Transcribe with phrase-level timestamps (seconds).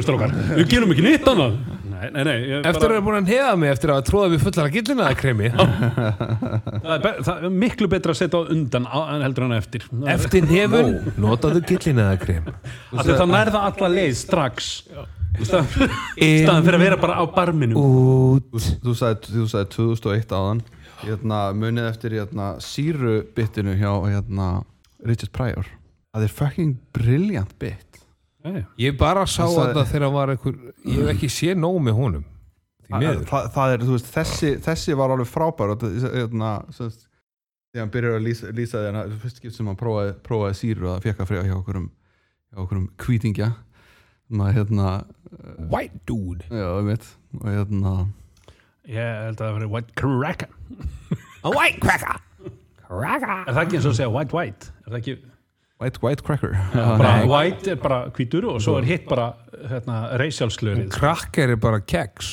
[0.00, 1.56] strákar, við gerum ekki nýtt annað.
[1.92, 4.40] Nei, nei, nei ég Eftir að vera búin að neða mig eftir að tróða við
[4.42, 8.88] fullar að gillina að kremi það, er það er miklu betra að setja á undan
[8.90, 9.86] en heldur en eftir.
[10.10, 12.48] Eftir nefun, notaðu gillina að krem
[12.96, 14.72] það nærða alla leið strax.
[15.38, 20.60] Í staðan fyrir að vera bara á barminu Út Þú sagði, þú sagði 2001 áðan.
[21.02, 24.50] Hérna, munið eftir hérna, sírubittinu hjá hérna,
[25.02, 25.70] Richard Pryor.
[26.12, 27.91] Það er fucking brilliant bit
[28.44, 28.64] Nei.
[28.82, 31.94] Ég bara sá Það sagði- þetta þegar var einhver Ég hef ekki séð nóg með
[32.00, 32.24] honum
[32.82, 33.24] Því það, miður.
[33.30, 38.24] það, það er, þú veist, þessi, þessi var alveg frábær hérna, þegar hann byrjar að
[38.26, 41.30] lýsa, lýsa því hann, fyrst skipt sem hann prófaði, prófaði síru og það fekk að
[41.30, 41.86] frega hjá okkur um
[42.52, 43.50] hjá okkur um kvítingja
[44.32, 44.90] maður hérna
[45.72, 46.44] White dude.
[46.50, 47.06] Já, ég veit
[47.40, 47.92] og hérna
[48.90, 50.48] ég held að það veri white cracker.
[51.46, 52.18] A white cracker
[52.92, 53.30] Cracker.
[53.48, 54.68] Er það ekki eins og að segja white white?
[54.84, 55.14] Er það ekki
[55.82, 56.54] white, white cracker.
[56.74, 59.32] Bara white er bara hvítur og svo er hitt bara
[59.68, 62.30] hérna, reysjálslörið Cracker er bara keks.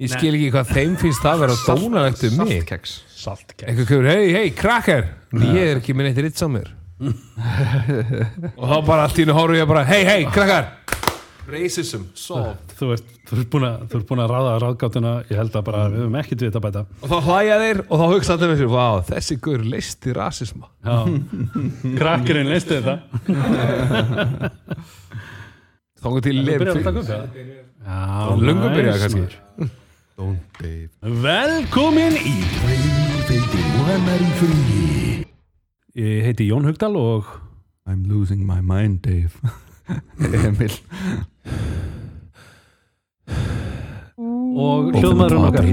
[0.00, 2.62] Ég skil ekki hvað þeim finnst það vera dónalegt um mig.
[3.20, 3.66] saltkeks.
[3.68, 5.10] Eitthvað kemur, hei, hei, cracker!
[5.36, 6.70] Ég er ekki minn eitt ritt samir
[8.60, 10.66] Og þá bara allt í hennu horfum ég bara Hei, hei, krakkar
[11.48, 15.38] Racism, solved þú ert, þú ert búin að, þú ert búin að ráða ráðgátuna ég
[15.40, 16.82] held að bara við höfum ekkert við þetta bæta.
[17.00, 20.66] Og þá hlæja þeir og þá hugsa allir með sér Vá, þessi guður leisti rasisma.
[20.84, 20.96] Já.
[22.00, 22.94] krakkerinn leisti þetta.
[26.00, 27.24] Þá kom til Þú lef byrjar að taka upp það
[27.80, 28.00] Já,
[28.46, 29.20] Lungu byrjaði kannski.
[29.20, 29.70] maður.
[30.20, 30.90] don't Dave.
[31.24, 32.36] Velkomin í
[36.00, 37.26] Ég heiti Jón Hugdal og
[37.88, 39.32] I'm losing my mind Dave
[40.50, 40.74] Emil.
[44.60, 45.66] Og hljóðmaðurinn okkar.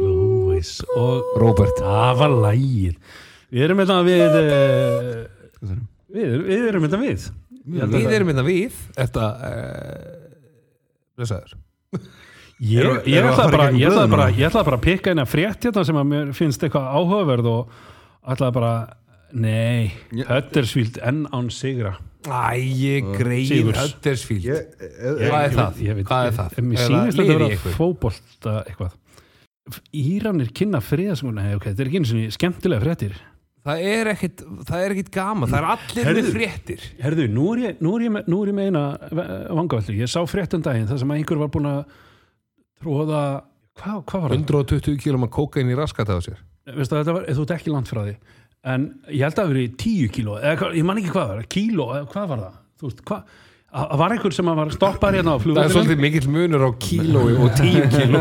[0.00, 1.78] Louis og Robert.
[1.80, 2.96] Það var lægir
[3.54, 5.18] Við erum þetta við uh,
[6.10, 7.26] við, erum- við erum þetta við.
[7.64, 10.14] Við það- erum þetta við Þetta uh,
[11.14, 11.54] Blessaður.
[12.64, 12.86] Ég,
[13.18, 13.52] ætlaði
[14.14, 17.78] bara, að pikka eina frétt hérna sem að mér finnst eitthvað áhugaverð og
[18.30, 18.72] ætlaði bara
[19.34, 19.90] nei,
[20.28, 23.78] Huddersfield enn án sigra Æ, greið Sigurs.
[23.82, 25.72] Huddersfield Ég- eh, Hvað er það?
[25.74, 26.54] veit- ég veit- Hvað er það?
[26.64, 27.74] Mér sýnist það þetta liði vera ykkur?
[27.78, 28.92] fótbolta eitthvað
[29.96, 33.14] Íranir kynna friðaskona Nei, ok, þetta er ekki eins og skemmtilega fréttir
[33.64, 36.22] Það er ekkit, það er ekkit gaman, það er allir Heyrðu.
[36.24, 38.82] með fréttir Herðu, nú er ég, nú er ég, nú er ég með eina
[39.56, 41.84] vangavellu Ég sá frétt um daginn þar sem að einhver var búin að
[42.82, 43.22] tróða
[43.74, 44.44] Hvað hva var það?
[44.44, 48.04] 120 km kokain í raskat á sér Veistu, þetta var, þú ert ekki langt frá
[48.04, 48.16] því
[48.64, 51.40] En ég held að það hafi verið 10 kíló eða, Ég man ekki hvað var,
[51.42, 52.54] það, kíló, hvað var það?
[52.80, 53.40] Þú veist, hvað
[53.74, 56.70] Það var einhver sem að var stoppar hérna á Það er svolítið mikill munur á
[56.78, 58.20] kílói og 10 kíló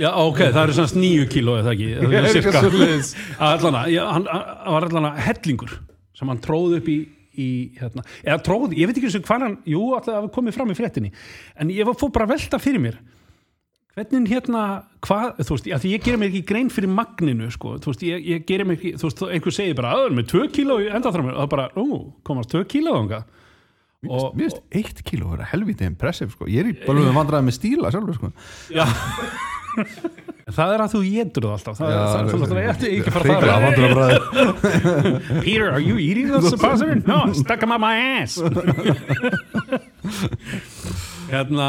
[0.00, 2.62] Já, ok, það eru svona 9 kíló eða ekki, Ég er cirka.
[3.50, 5.74] Allana, já, hann var allana hellingur
[6.16, 6.98] sem hann tróð upp í,
[7.34, 7.48] í
[7.80, 10.76] hérna, eða tróð, ég veit ekki eins og hvað hann jú, alltaf komið fram í
[10.78, 11.10] fréttinni
[11.58, 13.00] en ég var fór bara að velta fyrir mér
[13.98, 14.62] hvernig hérna,
[15.06, 18.06] hvað þú veist, að því ég gerir mér ekki grein fyrir magninu sko, þú veist,
[18.06, 20.78] ég, ég gerir mér ekki þú veist, einhver segir bara, að er með 2 kíló
[20.80, 22.96] í endaþramur, og það bara, nú, komast 2 kíló
[24.08, 26.46] og, Mér finnst eitt kíló vera helvítið impressive sko.
[26.48, 28.30] Ég er í bara með vandræði með stíla sjálfur sko.
[28.72, 28.86] já
[30.50, 33.10] það er að þú getur það alltaf það, Já, það, það, það, það, það, ekki
[33.14, 34.18] fara Hrikalega það vandræðabræði.
[35.44, 36.96] Peter, are you eating the suppositor?
[37.06, 38.40] No, stuck him up my ass
[41.30, 41.68] Hérna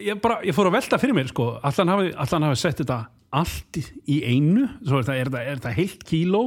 [0.00, 2.98] ég, bara, ég fór að velta fyrir mér sko, allan hafi, allan hafi sett þetta
[3.32, 3.78] allt
[4.08, 4.66] í- einu?
[4.86, 6.42] Svo er þetta, er þetta, er þetta heilt kíló?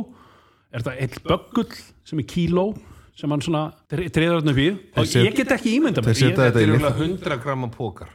[0.73, 2.67] Er þetta heilt böggull sem er kíló
[3.15, 4.69] sem hann svona treður upp í?
[4.97, 6.19] Og ég get ekki ímynda mér.
[6.35, 8.09] þetta er 100 gramma pókar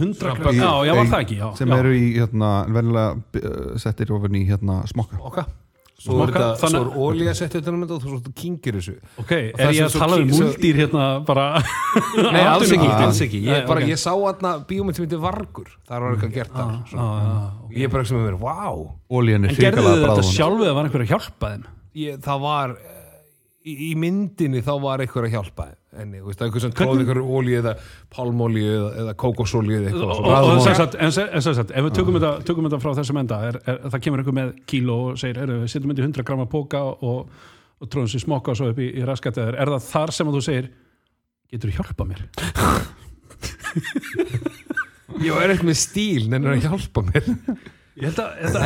[0.00, 1.76] 100 gram, já, já, var það ekki já, sem já.
[1.82, 5.18] eru í hérna, venjulega uh, settir ofan í hérna, smokka
[6.00, 8.94] Svo er þetta, svo er ólíja sett þetta og þú svo kingir þessu.
[9.20, 11.44] Ok, það er ég að tala um múldýr hérna bara
[12.32, 13.02] Nei, alls ekki, Ah.
[13.04, 13.40] alls ekki.
[13.44, 15.68] Ég, bara, ég sá hérna bíómynd sem heitir Vargur.
[15.88, 17.10] Það var eitthvað gert þar Já, svona.
[17.20, 18.96] já, Ég er bara ekki sem að vera, vá.
[19.10, 21.64] Ólíjan er En gerðu hrikalega þið þetta sjálfu eða var einhver að hjálpa þeim?
[22.00, 22.96] ég, Það var eh,
[23.66, 25.68] í, í myndinni þá var eitthvað að hjálpa
[26.00, 27.74] henni, þú veist, eitthvað sem tróði eitthvað ólíu eða
[28.16, 32.66] palmólíu eða, eða kókosólíu eða eitthvað en, sem- en sagt, ef við tökum þetta, tökum
[32.68, 35.72] þetta frá þessum enda er, er, það kemur einhver með kíló og segir, er, við
[35.74, 37.20] setjum þetta í 100 gramma póka og,
[37.80, 40.42] og tróðum sér smokka og svo upp í, í raskatæður, er það þar sem þú
[40.48, 40.70] segir
[41.50, 42.20] getur þú hjálpa mér?
[45.20, 47.26] Ég er eitthvað með stíl, nennir að hjálpa mér.
[48.00, 48.60] Ég held að, þetta,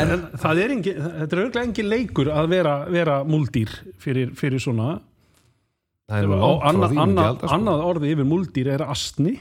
[6.13, 7.51] annað, annað, sko.
[7.57, 9.39] annað orði yfir múldýr er astni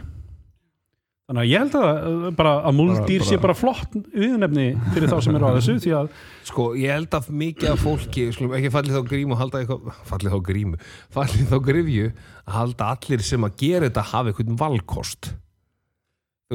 [1.23, 5.11] þannig að ég held að, uh, bara, að múldýr Bara- sé bara flott viðnefni fyrir
[5.11, 6.09] þá sem eru á þessu því að
[6.43, 10.01] Sko, ég held að mikið af fólki skulum ekki fallið þá grímu og halda eitthvað
[10.11, 10.79] fallið þá grímu,
[11.15, 12.09] fallið þá grifju
[12.43, 15.39] að halda allir sem að gera þetta hafa einhvern valkost þú veist, þeir, þeir,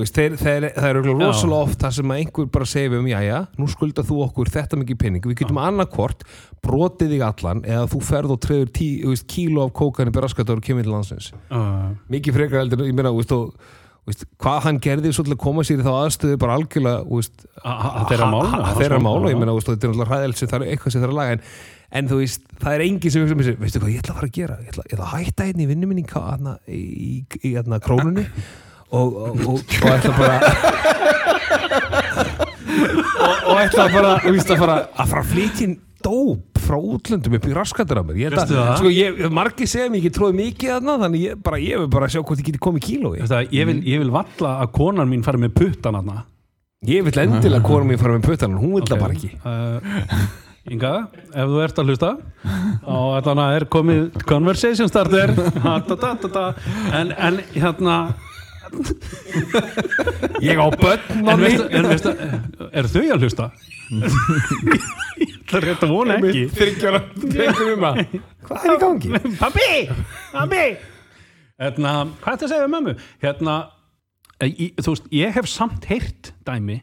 [0.06, 1.14] það er Já.
[1.18, 4.78] rosalega oft það sem einhver bara segir við um, jæja, nú skulda þú okkur þetta
[4.80, 6.22] mikið penning, við getum annarkvort
[6.64, 10.56] brotið þig allan eða þú ferð og treður tí, veist, kíló af kókan í beraskatar
[10.60, 11.32] og kemur til landsins.
[11.50, 13.54] Uh, mikið frekar heldur, ég meina, veist, og
[14.08, 17.02] veist, hvað hann gerði svo til að koma sér í þá aðstöðu bara algjörlega,
[18.08, 20.62] þeirra mál Ha- ha- þeirra mál og ég meina, þetta er náttúrulega hræðilegt sem það
[20.64, 21.42] er eitthvað sem það er að laga en,
[21.98, 24.28] en þú veist, það er engin sem hugsa sér, veistu hvað ég ætla að fara
[24.30, 24.56] að gera?
[24.64, 27.12] Ég ætla, ég ætla að hætta hérna í vinnu minni hana, í, í,
[27.44, 28.24] í hérna krónunni
[28.90, 29.58] og, og,
[29.88, 30.38] ætla bara
[33.48, 37.54] og, ætla bara, að fara að fara að flytja inn dóp frá útlöndum upp í
[37.56, 38.18] raskatur af mér.
[38.20, 38.80] Ég, Veistu að, það?
[38.80, 42.20] sko, ég, margir segja ekki tróði mikið þarna, þannig ég, bara, ég vil bara sjá
[42.22, 45.24] hvort ég geti komið kíló í Þetta, ég, vil, ég vil valla að konan mín
[45.26, 46.24] fari með puttan aðna
[46.86, 49.32] ég vil endilega kona mér fara með puttan hún vil það bara ekki.
[49.42, 50.28] uh,
[50.68, 50.92] Inga,
[51.32, 52.10] ef þú ert að hlusta
[52.84, 55.32] og allan að er komið conversation starter.
[55.64, 56.42] Ha, da, da, da, da.
[56.98, 57.94] En, en hérna
[60.50, 62.12] ég á börn en veistu, en veistu,
[62.72, 63.48] er þau að hlusta?
[65.18, 66.44] ég ætla rétt að vona ekki.
[66.58, 68.00] Þryggjara drengur um að.
[68.48, 69.12] Hvað er í gangi?
[69.40, 69.70] Pabbi,
[70.34, 70.64] pabbi.
[71.58, 72.94] Hérna, hvað er þetta að segja við mömmu?
[73.24, 73.54] Hérna,
[74.38, 76.80] eh, í, þú veist, ég hef samt heyrt dæmi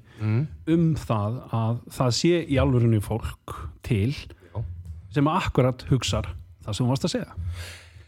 [0.71, 3.55] um það að það sé í alvörunni fólk
[3.85, 4.11] til
[5.15, 6.27] sem akkurat hugsar
[6.65, 7.37] það sem þú varst að segja.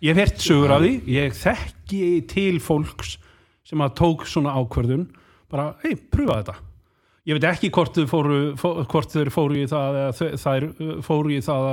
[0.03, 3.15] Ég hef heyrt sögur af því, ég þekki til fólks
[3.67, 5.05] sem að tók svona ákvörðun
[5.51, 6.57] bara, hei, pröfa þetta.
[7.27, 8.37] Ég veit ekki hvort þau fóru,
[9.35, 9.97] fóru í það
[10.39, 11.65] þær uh, fóru í það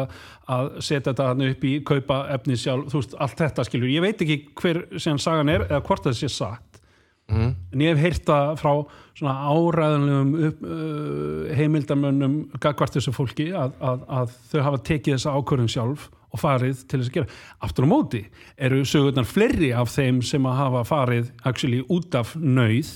[0.50, 3.92] að, setja þetta hann upp í kaupa efni sjálf, þú veist, allt þetta skilur.
[3.92, 6.80] Ég veit ekki hver sem sagan er eða hvort það sé satt.
[7.72, 8.72] En ég hef heyrt það frá
[9.16, 15.72] svona áræðanlegum uh, heimildamönnum gagvart þessu fólki að, að, að þau hafa tekið þessa ákvörðun
[15.72, 17.38] sjálf og farið til þess að gera
[17.68, 18.22] aftur á móti
[18.68, 22.90] eru sögurnar fleiri af þeim sem að hafa farið actually út af nöyð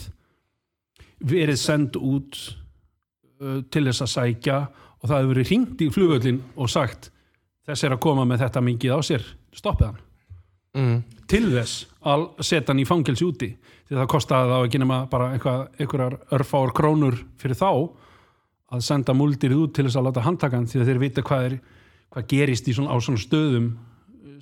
[1.29, 2.41] verið send út
[3.43, 4.59] uh, til þess að sækja
[4.99, 7.11] og það hefur verið hringt í flugvöllin og sagt
[7.69, 10.05] þess er að koma með þetta mikið á sér stoppið hann
[10.77, 10.99] Mm.
[11.27, 13.47] til þess að setja hann í fangelsi úti
[13.89, 17.71] því það kostaði þá ekki nema bara einhverjar örfáur krónur fyrir þá
[18.77, 21.57] að senda múldirið út til þess að láta handtakan því að þeir vita hvað, er,
[22.15, 23.71] hvað gerist í svona, á svona stöðum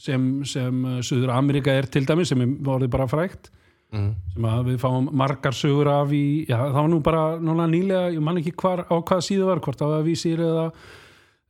[0.02, 3.52] sem, sem uh, Suður Amerika er til dæmis sem er vorið bara frægt
[3.94, 4.16] Mm.
[4.34, 8.08] sem að við fáum margar sögur af í, já það var nú bara núna nýlega,
[8.16, 10.64] ég man ekki hvar, á hvað síðu var hvort það var vísir eða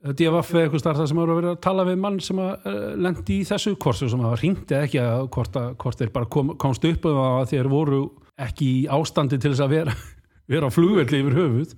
[0.05, 2.43] eða DFF eða eitthvað starf það sem voru að vera að tala við mann sem
[2.45, 6.13] að uh, lendi í þessu korsu sem að ringdi ekki að hvort, að, hvort þeir
[6.13, 8.03] bara kom, komst upp um að þeir voru
[8.47, 9.97] ekki í ástandi til þess að vera,
[10.53, 11.75] vera á flugvelli yfir höfuð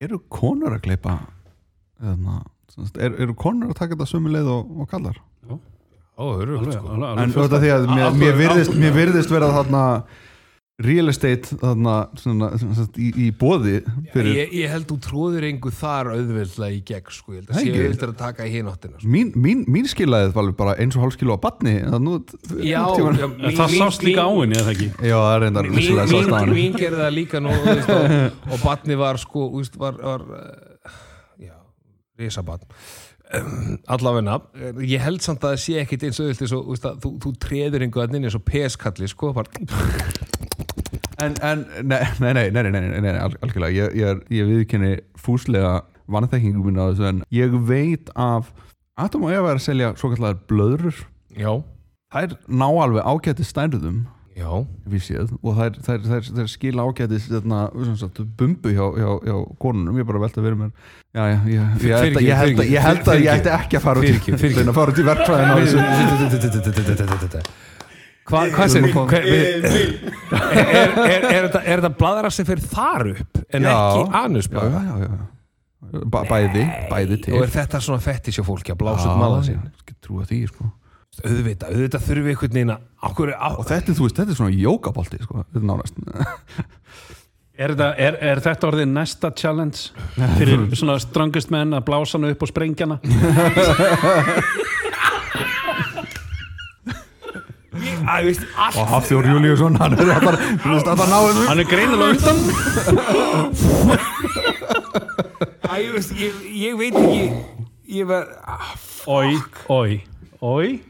[0.00, 1.18] Eru konur að kleipa
[2.00, 2.38] eðna,
[2.78, 5.20] er, eru konur að taka þetta sömu leið og, og kallar?
[6.20, 7.12] Ó, örugt, alveg, sko.
[7.22, 9.84] En þetta því að mér, mér, virðist, mér virðist vera þarna
[10.80, 13.80] real estate þarna svona, svona, í, í bóði
[14.14, 17.52] fyrir ég, ég held þú tróðir engu þar auðveldlega í gegn sko, ég held að
[17.52, 17.82] Það sé ekki?
[17.82, 19.10] auðveldlega að taka í hináttina sko.
[19.16, 22.16] mín, mín, mín skilaðið var alveg bara eins og hálf skilo á batni það nú,
[22.64, 26.00] já, já, En það sást líka á henni eða ekki já, það er reyndar mín,
[26.14, 29.80] mín, mín gerði það líka nú þú veist, og, og batni var sko þú veist,
[29.84, 30.69] var, var uh, já,
[32.20, 32.66] risabatn
[33.34, 34.38] um, allavegna,
[34.84, 36.30] ég held samt að það sé ekkit eins og
[36.60, 39.48] auðvitað þú þú, treður einhver inn eins og peskalli sko, bara,
[41.20, 43.74] en, en nei, nei, nei, nei, nei, nei, nei, al- algjörlega.
[43.76, 48.50] Ég, ég, er- ég viðkenni fúslega vannþekkingu mín á þessu en ég veit af
[49.00, 50.96] Atom og Eva er að selja svo kallar blöðrur.
[51.38, 51.52] Já,
[52.12, 54.02] þær ná alveg ágæti stærðum
[55.04, 55.32] séð.
[55.42, 55.78] Og þær,
[56.38, 57.26] þær skila ágætis
[58.00, 60.70] sagt, bumbu hjá, hjá, hjá konunum, ég er bara að velta að vera mér.
[61.10, 63.84] Já, já, ég, ég, ég, held að- ég, held að- ég að ætti ekki að
[63.88, 64.06] fara út
[64.70, 65.06] að fara út í
[65.66, 65.82] þessu.
[68.30, 68.52] Hvað
[69.26, 69.40] þið?
[69.40, 69.64] Er,
[70.30, 74.82] er, er, er, þetta- er þetta bladra sem fyrir þar upp en ekki anusbladra?
[75.90, 76.64] bæði,
[77.34, 79.64] Og er þetta svona fettis hjá fólki að blása upp maða já, sín?
[79.90, 80.68] ég trúa því sko.
[81.18, 85.18] Auðvitað, auðvitað þurfi einhvern veginn að og þetta, er, þú veist, þetta er svona jókabolti
[85.24, 85.40] sko.
[85.42, 85.96] þetta er nánast.
[87.60, 89.90] Er, þetta, er, er þetta orðið næsta challenge
[90.38, 92.86] fyrir svona strongest menn að blása hann upp og sprengja
[98.56, 102.38] allt og Hafþjór Júliusson hann er alltaf, þú veist, alltaf náðu Hann er greinilega undan.
[105.68, 106.32] Æ, ég, veist, ég,
[106.64, 107.28] ég veit ekki.
[108.00, 108.72] Ég var ah,
[109.10, 109.36] Ói,
[109.68, 110.00] ói,
[110.40, 110.80] ói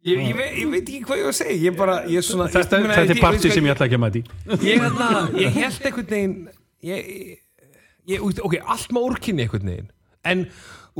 [0.00, 2.24] Ég, ég, veit, ég veit ekki hvað ég var að segja Ég bara, ég er
[2.24, 4.80] svona þetta, ég meina, þetta er ég- sem ég ætla ekki að mæti ég, ég
[4.80, 4.96] held
[6.80, 7.10] ég,
[8.08, 9.90] ég, ok, allt með úrkynni einhvern veginn
[10.24, 10.46] en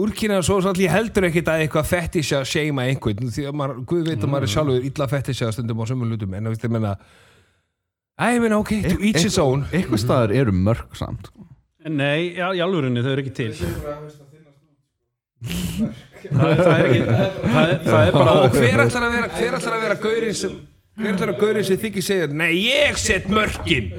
[0.05, 3.57] úrkynni er svo svolítið ég heldur ekkert að eitthvað fettis að seima einhvern því að
[3.63, 6.45] maður, guð veit að maður er sjálfur illa fettis að stundum á sömum lutum en
[6.45, 6.93] þú veist, ég menna
[8.21, 9.65] Æ, ég meina, ok, to each his own.
[9.73, 11.31] eitthvað staðar eru mörg samt.
[11.89, 13.53] Nei, já, í alvörinni þau eru ekki til.
[13.57, 14.11] Það,
[16.29, 19.77] það er ekki það er, það er bara og hver ætlar að vera hver ætlar
[19.79, 20.59] að vera gaurinn sem
[21.01, 23.91] hver ætlar að gaurinn sem þykir segja nei, ég set mörkin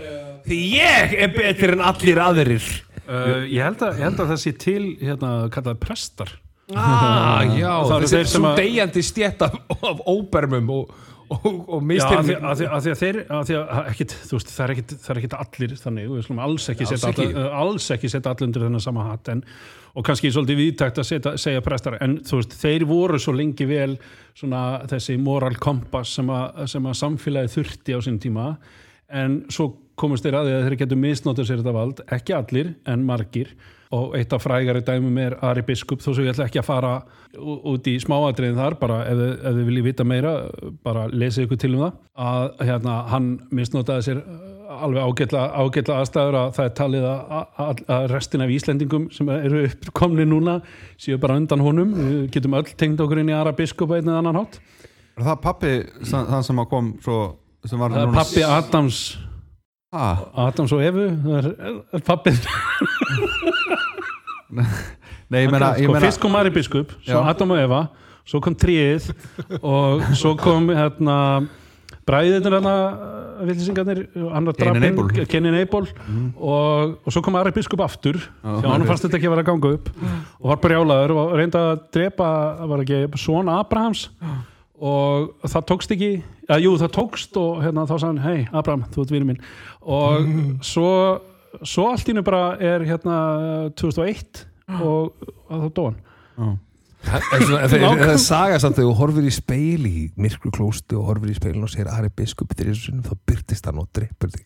[0.45, 2.69] því ég er betur en allir aðrir.
[3.05, 6.31] Uh, ég, held að, ég held að það sé til hérna, kallaði prestar.
[6.71, 9.57] Ah, já, Það eru þessi þeir sem svo að- deyjandi stjætt af,
[9.91, 10.93] af óbermum og,
[11.31, 11.45] og,
[11.77, 14.73] og Já, af því, af, því, að þeir af því að ekkit, veist, það er
[14.75, 17.27] ekkit, það er ekkit allir þannig, við slum alls ekki Alls setja ekki.
[17.29, 19.43] alla, uh, alls ekki setja allir undir þennan sama hatt en,
[19.95, 23.95] og kannski svolítið viðtækt að setja, segja prestar en veist, þeir voru svo lengi vel
[24.37, 24.61] svona
[24.91, 28.49] þessi moral kompass sem, að- sem að samfélagi þurfti á sín tíma
[29.11, 33.51] en svo komast þeir að þeir getur misnótað sér þetta vald, ekki allir en margir
[33.91, 36.91] og eitt af frægari dæmum er Ari Biskup þó svo ég ætla ekki að fara
[37.37, 40.31] út í smáatriðin þar bara ef, ef þið viljið vita meira
[40.85, 41.97] bara lesið ykkur til um það.
[42.27, 45.43] Að hérna, hann misnotaði sér uh, alveg ágætla,
[45.99, 50.59] aðstæður að það er talið að, að, restin af Íslendingum sem eru uppkomni núna
[50.99, 51.91] séu bara undan honum.
[51.97, 54.61] Við getum öll tengd okkur inn í Ara Biskup á einn eða annan hátt.
[55.19, 55.73] Er það pappi
[56.07, 57.19] þann sem kom svo,
[57.67, 59.03] sem var núna- pappi Adams.
[59.91, 62.31] Ah, Adams og Evu það er, er pappi
[64.51, 67.31] nei, ég meina, sko, fyrst kom Ari Biskup, svo Já.
[67.33, 67.81] Adam og Eva
[68.27, 69.09] svo kom Tríð
[69.61, 71.17] og svo kom hérna
[72.07, 72.75] bræðið hérna
[73.41, 74.01] villisingarnir,
[74.35, 75.25] annar drapinn Abel.
[75.29, 79.35] Kenin Eibol og, og svo kom Ari Biskup aftur því hann fannst þetta ekki að
[79.35, 82.29] vera að ganga upp og var brjálaður og reynda að drepa
[82.69, 84.07] var ekki svona Abrahams.
[84.81, 86.11] Og það tókst ekki
[86.49, 89.43] að, jú það tókst og hérna þá sagði hann hei Abraham þú ert vinur minn.
[89.85, 90.31] Og
[90.71, 90.87] svo,
[91.67, 93.17] svo allt í hennu bara er hérna
[93.79, 94.45] 2001
[94.79, 95.11] og,
[95.51, 96.59] og þá dó hann.
[97.01, 101.37] Það er saga samt þegar þú horfir í speil í myrkru klóstu og horfir í
[101.39, 104.45] speilin og sér Ari Biskup þrjusunum þá byrtist hann og dreipur þig.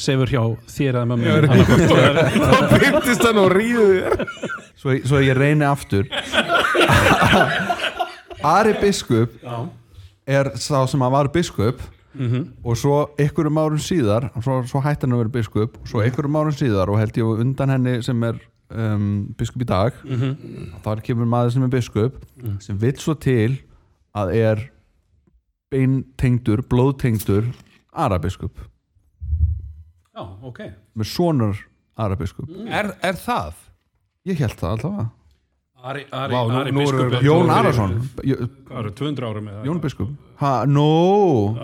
[0.00, 0.40] Sefur hjá
[0.74, 1.46] þér að er-
[2.50, 4.24] þá byrtist hann og ríður þér
[4.80, 6.08] svo, svo ég reyni aftur.
[8.44, 9.56] Ari biskup Já.
[10.28, 11.80] er sá sem að var biskup
[12.14, 12.42] Mhm.
[12.64, 16.36] og svo einhverjum árum síðar svo, svo hætti hann að vera biskup og svo einhverjum
[16.40, 18.38] árum síðar og held ég undan henni sem er
[18.70, 20.36] um, biskup í dag Mhm.
[20.84, 22.14] þar kemur maður sem er biskup
[22.60, 23.58] sem vill svo til
[24.14, 24.70] að er
[25.72, 27.48] beintengdur, blóðtengdur
[27.92, 28.58] arabiskup
[30.14, 30.60] Já, ok
[30.94, 31.58] með sonar
[31.98, 33.54] arabiskup er, er það?
[34.26, 35.10] ég held það allavega
[35.84, 37.90] Ari, Ari, Vá, nú- Ari nú biskup er- Jón Arason.
[38.24, 38.38] J-
[38.70, 39.64] Hvað eru, 200 árum eða?
[39.68, 40.08] Jón biskup.
[40.40, 40.86] Ha, no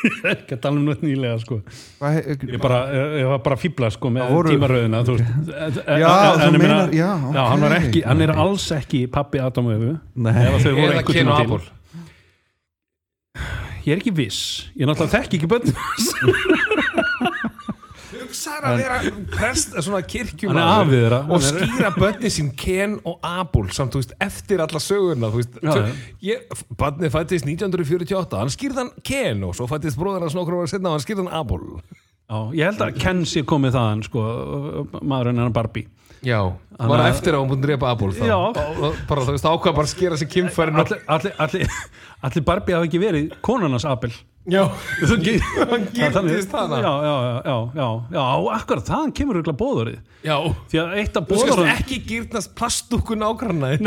[0.00, 1.58] Ég er ekki að tala um nátt nýlega sko.
[2.00, 2.78] Ég, bara,
[3.20, 5.28] ég var bara að fíbla sko með Það voru- tímaröðina þú veist.
[6.02, 9.76] Já, þú meinar- já, já, hann, var ekki, hann er alls ekki pappi Adam og
[9.76, 10.32] Evu Nei.
[10.48, 11.76] Ef þau voru eða einhvern Ken tíma til.
[13.86, 14.40] Ég er ekki viss.
[14.76, 15.70] Ég náttúrulega þekki ekki bönn
[18.40, 18.98] hugsaður að vera
[19.34, 24.02] prest, svona kirkjum Hann afið þeirra og skýra bönni sín Ken og Abel samt, þú
[24.02, 25.30] veist, eftir alla sögurna
[26.80, 30.92] bönni fættist 1948, hann skýrði hann Ken og svo fættist bróður hans nokkur ára setna
[30.92, 31.66] og hann skýrði hann Abel
[32.30, 34.20] Já, ég held að Ken sé komið þaðan sko,
[35.02, 35.88] maðurinn hennar Barbie.
[36.22, 36.38] Já,
[36.78, 38.28] Hann var eftir að hún búin að drepa Abel þá.
[39.08, 44.14] Bara þú veist, ákvað bara skýra sér kynfærin allir, Barbie hafi ekki verið konarnas Abel
[44.48, 44.62] já,
[45.70, 46.80] hann giftist hana.
[46.80, 48.22] já, já, já, já, já, já,
[48.56, 50.36] akkurat þaðan kemur auðvitað bóðorið já.
[50.70, 53.74] Því að eitt af þú skast ekki gýrnast plastúku nágranna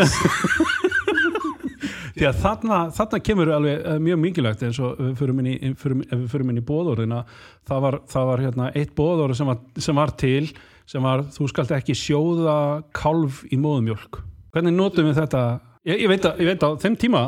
[2.13, 7.23] því að þarna, þarna kemur alveg eh, mjög mikilvægt eins og förum inn í bóðorðina
[7.67, 9.49] það var, það var hérna, eitt bóðorð sem,
[9.81, 10.51] sem var til
[10.89, 12.57] sem var þú skalt ekki sjóða
[12.95, 14.21] kálf í móðumjólk
[14.53, 15.43] hvernig notum við þetta?
[15.89, 17.23] Ég, ég, veit að, á þeim tíma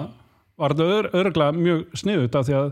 [0.60, 2.70] var þetta ör, örglega mjög sniðut af því að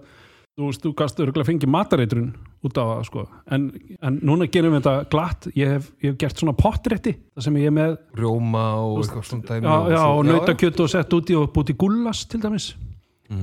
[0.53, 2.27] þú veist, þú gast örglega fengið matareitrun
[2.63, 3.23] út af það sko.
[3.55, 3.63] En,
[4.05, 5.47] en núna gerum við þetta glatt.
[5.57, 7.95] Ég hef, ég hef gert svona pottrétti það sem ég er með.
[8.19, 11.75] Rjóma og eitthvað svona já, já, og svo- nautakjöt og sett út í og búti
[11.79, 12.73] gullas til dæmis.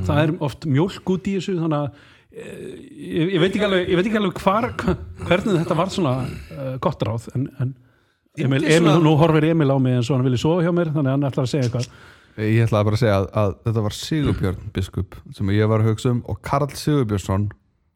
[0.06, 1.88] Það er oft mjólk út í þessu þannig að
[2.30, 2.50] eh,
[2.94, 4.68] ég, ég veit ekki alveg, ég veit ekki alveg hvar,
[5.26, 7.72] hvernig þetta var svona uh, gott ráð en, en
[8.38, 11.10] Emil, Emil, nú horfir Emil á mig eins og hann vilja sofa hjá mér þannig
[11.10, 11.88] að hann ætlar að segja eitthvað
[12.40, 15.90] Ég ætlaði bara að segja að, að þetta var Sigurbjörn biskup sem ég var að
[15.90, 17.48] hugsa um og Karl Sigurbjörnsson.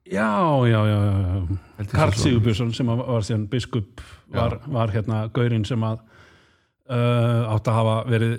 [0.04, 0.30] Já,
[0.68, 2.16] já, já, já, Karl.
[2.20, 4.02] Sigurbjörnsson sem að var síðan biskup
[4.34, 6.02] var, var hérna gaurinn sem að
[6.92, 8.34] uh, átt að hafa verið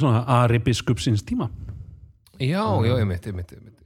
[0.00, 1.50] svona Ari biskupsins tíma.
[2.40, 3.76] Já, já, ég mitt, ég mitt, ég mitt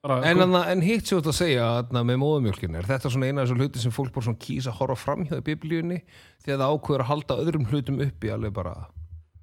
[0.00, 3.28] bara, En, en, en hitt sér út að segja að með móðumjölkin er þetta svona
[3.28, 5.98] eina af þessum hluti sem fólk bara svona kýsa að horfa framhjá í biblíunni?
[6.40, 8.74] Því að það ákveður að halda öðrum hlutum uppi alveg bara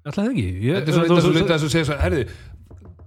[0.06, 0.46] það ekki?
[0.68, 2.22] Ég, Þetta er svona þetta hluti að þú segir svo herði,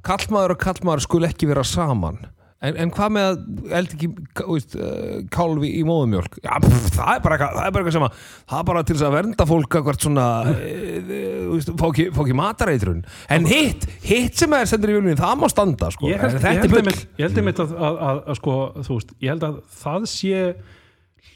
[0.05, 2.21] kallmaður og kallmaður skul ekki vera saman.
[2.61, 4.07] En, en hvað með að eld ekki
[4.45, 8.03] uh, kálfi í móðumjölk Já, pff, það er bara eitthvað það er bara eitthvað sem
[8.05, 8.19] að
[8.51, 10.99] það er bara til þess að vernda fólk hvert svona uh,
[11.55, 12.99] veist, fá ekki, ekki matareitrun.
[13.33, 16.11] En hitt, hitt sem er sendur í vjölinni það má standa sko.
[16.11, 18.99] Ég held, ég er held einmitt- ég held einmitt að, að, að, að sko, þú
[18.99, 20.43] veist, ég held að það sé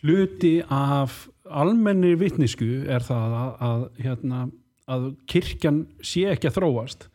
[0.05, 1.17] hluti af
[1.63, 4.43] almennir vitnisku er það að, að, hérna,
[4.91, 7.07] að kirkjan sé ekki að þróast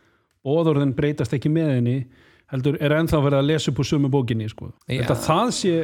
[0.46, 1.96] óðurðin breytast ekki með henni
[2.50, 4.70] heldur er ennþá verið að lesa upp úr sömu bókinni sko.
[4.90, 5.74] Ég, held að það sé,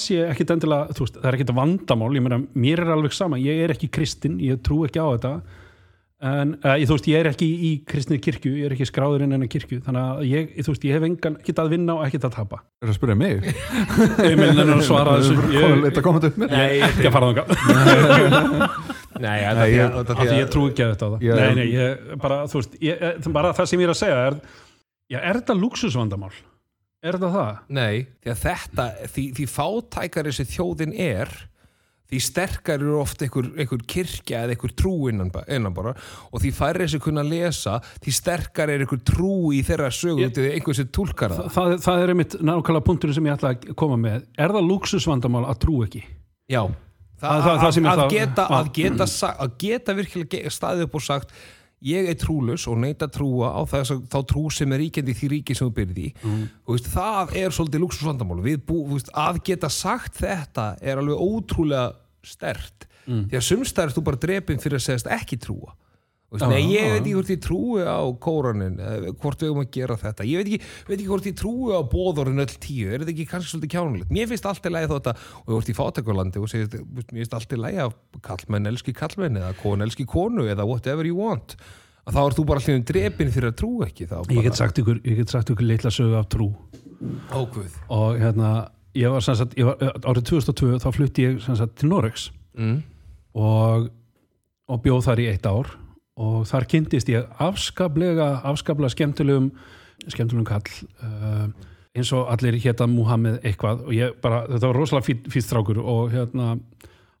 [0.00, 3.60] sé ekkit endilega, veist, það er ekkit vandamál ég meina, mér er alveg sama, ég
[3.64, 5.34] er ekki kristinn ég trú ekki á þetta
[6.20, 9.22] en uh, ég, þú veist, ég er ekki í kristni kirkju ég er ekki skráður
[9.24, 11.94] inn en að kirkju þannig að ég, þú veist, ég hef engan, ekkit að vinna
[11.96, 13.46] og ekkit að tapa Er það að spyrja mig?
[14.28, 15.34] ég meina að svara þessu
[15.86, 16.52] þetta þetta upp með?
[16.52, 17.48] Nei, ég er ekki að fara þangað
[19.24, 22.76] Nei, ég- trú ekki að þetta á það Ég- nei, nei, ég, bara, þú veist,
[22.84, 24.38] ég, eh, bara það sem ég er að segja er,
[25.10, 26.32] já, er þetta luxusvandamál?
[27.00, 27.60] Er þetta það?
[27.80, 31.32] Nei, því að þetta því, því fátækari sem þjóðin er
[32.10, 35.94] því sterkar eru oft einhver, einhver kirkja eða einhver trú innan, innan bara.
[36.32, 40.32] Og því færri sem kunna lesa því sterkar er einhver trú í þeirra sögu Ég-
[40.32, 41.50] út eða einhver sem tólkar það.
[41.54, 44.24] Það, það er einmitt nákvæmlega punkturinn sem ég ætla að koma með.
[44.38, 46.04] Er það luxusvandamál að trú ekki?
[46.50, 46.64] Já,
[47.20, 49.06] Það- það- það sem er að, það- geta, að, geta,
[49.44, 51.32] að geta virkilega staðið upp og sagt
[51.82, 55.14] ég er trúlus og neita að trúa á þess að þá trú sem er ríkjandi
[55.14, 56.42] í því ríki sem þú byrði í Mm.
[56.66, 57.80] og veist, það er svolítið
[58.92, 63.28] veist, að geta sagt þetta er alveg ótrúlega stert Mm.
[63.30, 65.72] því að sumstæður er þú bara drepin fyrir að segast ekki trúa
[66.30, 69.96] nei, ég veit ekki hvort ég trúi á kóranin eða hvort við höfum að gera
[69.98, 70.26] þetta.
[70.30, 73.26] Ég veit ekki, veit ekki hvort ég trúi á bóðorinn öll tíu, er þetta ekki
[73.32, 76.38] kannski svolítið kjánulegt mér finnst allt í lagi þótt að, og þú ert í fátakurlandi
[76.38, 77.96] og veist, mér finnst allt í lagi að
[78.28, 81.56] kallmenn elski kallmenn eða kon elski konu eða whatever you want.
[82.06, 84.78] Að þá ert þú bara allir drepin fyrir að trúa ekki þá Ég get sagt
[84.80, 86.52] ykkur, ég get sagt ykkur litla sögu af trú.
[87.34, 88.54] Ákvöð og hérna,
[88.94, 92.30] ég var sem sagt, ég var, árið 2002 þá flutti ég sem sagt til Noregs.
[92.54, 92.80] Mm.
[93.38, 93.86] og,
[94.66, 95.68] og bjóð þar í eitt ár
[96.20, 99.50] og þar kynntist ég afskaplega, afskaplega skemmtilegum
[100.08, 100.70] skemmtilegum kall
[101.04, 101.48] uh,
[101.96, 103.84] eins og allir hétta Muhammed eitthvað.
[103.88, 106.54] Og ég bara, þetta var rosalega fýtt fít strákur og hérna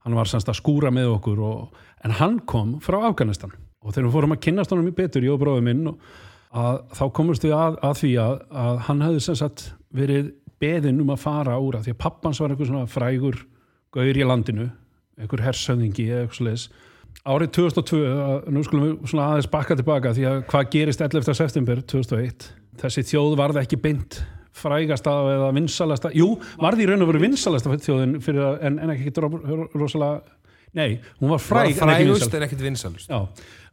[0.04, 3.52] hann var semst að skúra með okkur og, en hann kom frá Afganistan.
[3.80, 6.00] Og þegar við fórum að kynnast honum í betur, ég og bróðum minn og
[6.56, 11.00] að, þá komumst við að, að því að, að hann hefði sem sagt verið beðinn
[11.02, 13.42] um að fara úr að því að pappans var einhver svona frægur
[13.94, 14.68] gaur í landinu,
[15.20, 16.66] einhver hersöðingi eða eitthvað svoleiðis
[17.28, 21.34] árið 2002, að- nú skulum við svona aðeins bakka tilbaka því að hvað gerist 11.
[21.36, 24.22] september 2001 þessi þjóð varði ekki beint
[24.60, 29.12] frægasta eða vinsalasta jú, varði í raun og veru vinsalasta þjóðin fyrir en, en ekki
[29.20, 30.20] rosalega
[30.76, 33.20] nei, hún var fræg ekki frægust en ekkert vinsalust Já,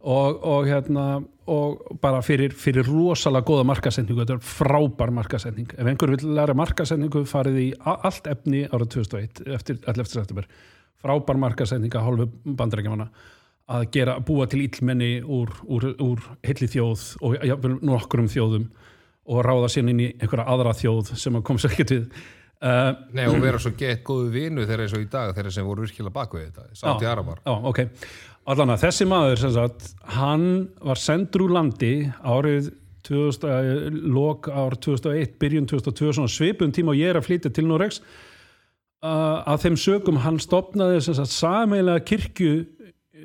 [0.01, 1.07] og, og hérna
[1.47, 6.55] og bara fyrir, fyrir rosalega góða markasendingu, þetta er frábær markasending ef einhver vil læra
[6.57, 10.11] markasendingu farið í allt efni árið 2001 eftir 11.
[10.13, 10.47] september
[11.03, 13.09] frábær markasending að hálfu bandarækjamanna
[13.67, 18.69] að gera, búa til illmenni úr, úr, úr heilli þjóð og jafnvel nokkrum þjóðum
[19.27, 22.07] og ráða sér inn í einhverja aðra þjóð sem að kom sér ekkert við.
[22.57, 25.67] Uh, Nei, og vera svo gett góðu vinu þeirra eins og í dag þeirra sem
[25.67, 27.43] voru virkilega bakvið þetta sátt í Arabar.
[27.43, 27.81] Já, ok.
[28.47, 30.47] Allan að þessi maður sem sagt, hann
[30.79, 31.91] var sendur úr landi
[32.23, 32.71] árið
[33.07, 37.53] 2000, eh, lok ár 2001, byrjun 2002 svona svipum tíma og ég er að flytja
[37.53, 38.01] til Noregs.
[39.05, 42.65] Uh, að þeim sögum hann stopnaði sem sagt sameilega kirkju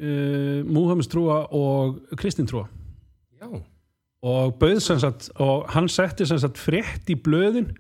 [0.01, 2.69] uh, Múhammestrúa og kristintrúa
[3.43, 3.49] Já,
[4.23, 7.73] og bauð sem sagt og hann setti sem sagt frétt í blöðin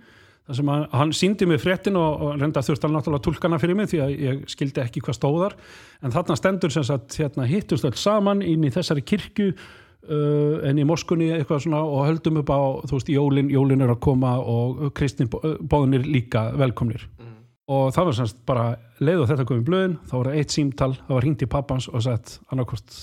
[0.43, 3.79] þar sem hann, hann síndi mig fréttin og, og reynda þurfti hann náttúrulega tólkana fyrir
[3.79, 5.55] mig því að ég skildi ekki hvað stóðar
[6.03, 10.83] en þarna stendur sem sagt hérna, hittust öll saman inn í þessari kirkju uh, en
[10.83, 14.35] í moskunni eitthvað svona og höldum upp á þú veist jólin, jólin er að koma
[14.43, 17.07] og kristin bóðunir líka velkomnir
[17.73, 18.65] og það var semst bara
[19.03, 21.49] leið og þetta kom í blöðin, þá var það eitt símtal það var hringt í
[21.55, 22.99] pappans og sagt annarkvort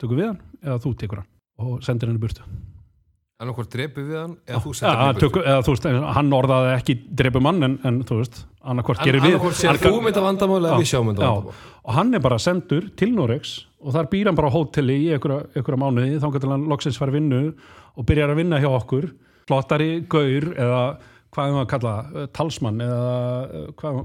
[0.00, 1.30] tökum við hann eða þú tekur hann
[1.60, 2.44] og sendir henni burtu.
[3.40, 5.42] Annarkvort drepu við hann eða þú hann í burtu.
[5.48, 9.56] eða veist, hann orðaði ekki dreipum mann en, en þú veist, annarkvort gerir við annarkvort
[9.60, 12.90] sér Hann- þú mynda vandamál eða við sjáum mynda vandamál og hann er bara sendur
[13.00, 16.66] til Noregs og þar býr hann bara á hóteli í einhverja, mánuði þá getur hann
[16.68, 17.54] loksins fara vinnu
[17.96, 19.08] og byrjar að vinna hjá okkur.
[19.48, 20.82] Flottari gaur eða
[21.34, 21.94] hvað er maður að kalla?
[22.10, 23.16] Eh, talsmann eða
[23.48, 23.98] eh, hvað,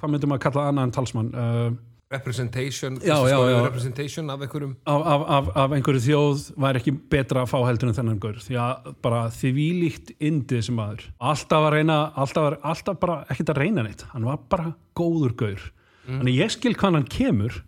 [0.00, 1.30] hvað myndum maður að kalla annað en talsmann?
[1.34, 1.70] Uh,
[2.10, 3.58] representation, Já, já, já.
[3.66, 4.72] representation af einhverjum?
[4.90, 8.40] Af, af, af, einhverju þjóð væri ekki betra að fá heldur en þennan gaur.
[8.42, 11.06] Því að bara því vílíkt indið sem maður.
[11.32, 14.02] Alltaf að reyna alltaf, var, alltaf bara ekkert að reyna neitt.
[14.10, 15.70] Hann var bara góður gaur.
[16.10, 17.60] Þannig ég skil hvað hann kemur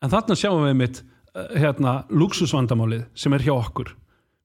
[0.00, 1.02] en þarna sjáum við mitt
[1.58, 3.92] hérna, luxusvandamálið sem er hjá okkur.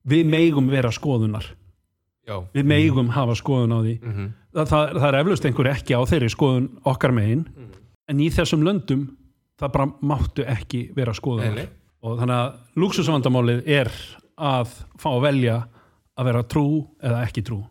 [0.10, 1.46] Við megum vera skoðunar
[2.28, 3.96] já, við megum hafa skoðun á því.
[4.04, 4.30] Mhm.
[4.54, 7.46] það, það, það er eflaust einhver ekki á þeirri skoðun okkar megin.
[8.10, 9.06] En í þessum löndum
[9.60, 11.14] það bara máttu ekki vera
[11.56, 11.68] nei.
[12.04, 13.92] og þannig að luxusvandamálið er
[14.38, 15.58] að fá að velja
[16.18, 16.66] að vera trú
[17.02, 17.62] eða ekki trú.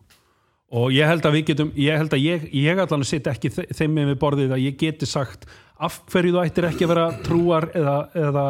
[0.73, 3.67] Og ég held að við getum ég held að ég, ég allan setja ekki þe-
[3.77, 5.45] þeim með við borðið að ég geti sagt
[5.79, 8.45] af hverju þú ættir ekki að vera trúar eða, eða,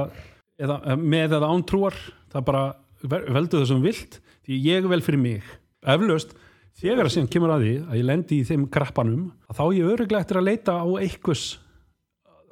[0.60, 1.98] eða með eða án trúar?
[2.32, 2.64] Það bara
[3.04, 4.20] veldu þú vilt.
[4.48, 5.44] Því ég vel fyrir mig
[5.96, 6.34] eflaust
[6.80, 9.76] þegar að síðan kemur að því að ég lendi í þeim krappanum að þá er
[9.78, 11.44] ég öruglega eftir að leita á einhvers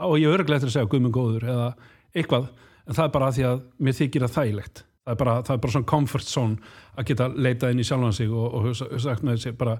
[0.01, 1.67] þá er ég öruglega eftir að segja guðmund góður eða
[2.15, 4.79] eitthvað en það er bara að því að mér þykir það þægilegt.
[5.01, 8.13] Það er bara, það er bara svona comfort zone að geta leitað inn í sjálfan
[8.13, 9.75] sig og, og sagt með þessi bara,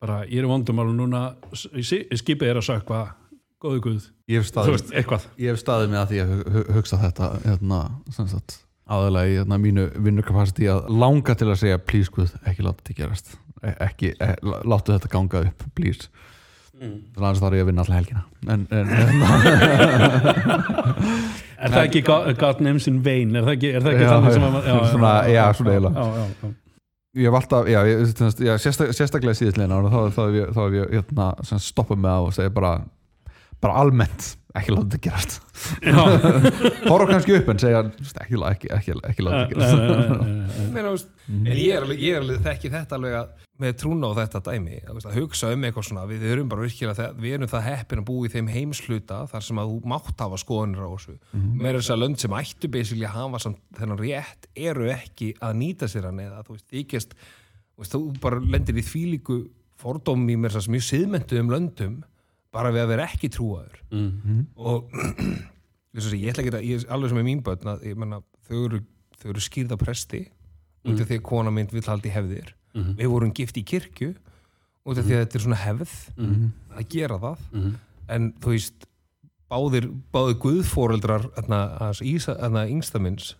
[0.00, 3.00] bara ég er í vondumál og núna skipið er að sökva
[3.62, 4.94] góðu guð, ég hef staðið, veist,
[5.38, 7.80] ég hef staðið með að því að hu- hu- hugsa þetta hérna,
[8.16, 8.56] sem sagt,
[8.92, 12.98] aðalega í hérna, mínu vinnukapasiti að langa til að segja please guð, ekki láta þetta
[13.00, 13.34] gerast.
[13.62, 16.08] E- ekki, e, lá- láttu þetta ganga upp please.
[16.82, 18.22] Þannig að það er ég að vinna alltaf helgina.
[18.50, 20.32] En, en hérna,
[21.62, 22.32] er það ekki God,
[22.64, 23.36] names in vain?
[23.38, 25.94] Er það ekki, er það ekki Já, þannig sem já, að svona, já, svona eiginlega.
[25.94, 26.50] já, já, já.
[27.22, 28.02] ég hef alltaf, já, ég,
[28.64, 29.38] sérstak, sérstaklega
[29.76, 31.28] ára, þá, hef ég, hef ég hérna,
[31.68, 32.72] stoppað með það og segja bara
[33.62, 35.38] bara almennt, ekki láta þetta gerast.
[35.86, 36.00] Já.
[36.90, 40.18] horfa kannski upp en segja ekki, ekki, ekki, ekki láta þetta
[40.82, 41.14] gerast.
[41.46, 44.78] Ég er alveg, ég er alveg þekki þetta alveg að með trúna á þetta dæmi
[44.90, 48.06] að, hugsa um eitthvað svona, við erum bara virkilega það, við erum það heppin að
[48.08, 51.16] búa í þeim heimsluta þar sem að þú mátt hafa skoðanir á þessu.
[51.60, 55.58] Með þess að lönd sem ættu basically að hafa samt þennan rétt eru ekki að
[55.60, 57.16] nýta sér hann eða þú veist, þykjast
[57.92, 59.38] þú bara lendir í þvílíku
[59.82, 62.00] fordómi mér þess að mjög siðmentuðum löndum
[62.52, 64.46] bara við að vera ekki trúaður Mm.
[64.56, 64.90] og
[65.92, 68.22] þess að ég ætla ekki að, ég alveg sem er mín börn að ég menna,
[68.48, 68.80] þau eru,
[69.20, 70.22] þau eru skýrða presti
[70.88, 72.94] út af því að kona mynd vill haldi hefðir Mhm.
[72.96, 74.14] við vorum gift í kirkju
[74.88, 76.46] út af því að þetta er svona hefð Mhm.
[76.78, 77.74] að gera það Mhm.
[78.08, 78.86] en þú veist
[79.52, 83.34] báðir, báðir guðfóreldrar þarna, yngstamins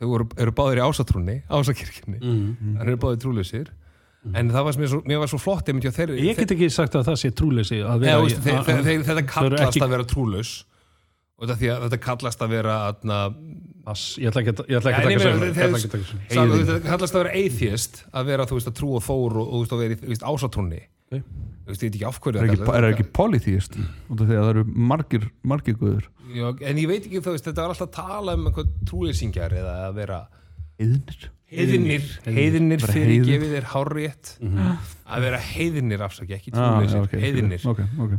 [0.00, 2.56] þau voru, eru báðir í ásatrúnni ásakirkjunni, Mhm.
[2.78, 3.68] þannig eru báðir trúleysir
[4.34, 6.18] en það var, svo, mér var svo flott hjá þeirri.
[6.26, 7.78] Ég get ekki sagt að það sé trúleysi
[8.44, 10.52] þeir, þeir, þeir, þetta kallast ekki- að vera trúlaus.
[11.40, 13.20] Og þetta, því að þetta kallast að vera atna,
[13.80, 16.34] Pass, ég ætla ekki að ég ætla ekki Já, að nei, taka þeir- ég.
[16.34, 19.64] Sá, þetta kallast að vera atheist að vera þú veist að trúa Þór og, og
[19.70, 19.78] þú
[20.12, 20.24] veist,
[21.72, 23.06] veist, ég veit ekki af hverju er það ekki, kallast- er ekki
[24.36, 27.72] að það eru margir, margir guður Já, en ég veit ekki þú veist, þetta var
[27.72, 28.46] alltaf að tala um
[28.86, 30.20] trúleysingjar eða að vera
[30.78, 34.32] eðnir heiðinir, heiðinir fyrir gefið þér hárrétt.
[34.40, 34.72] Mhm.
[35.10, 38.12] að vera heiðinir afsaki, ekki Ah, trúleysir, ok, heiðinir ok, ok.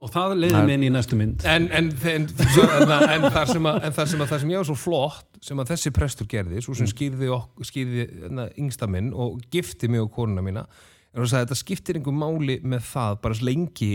[0.00, 1.42] og það leiði mig inn í næstu mynd.
[1.44, 4.52] En, en, en, svo, en, en, þar sem að, en þar sem að það sem
[4.54, 8.46] ég var svo flott sem að þessi prestur gerði svo sem skýrði, ok, skýrði na,
[8.60, 10.64] yngsta minn og gifti mig og konuna mína
[11.10, 13.92] en það sagði þetta skiptir einhver máli með það bara lengi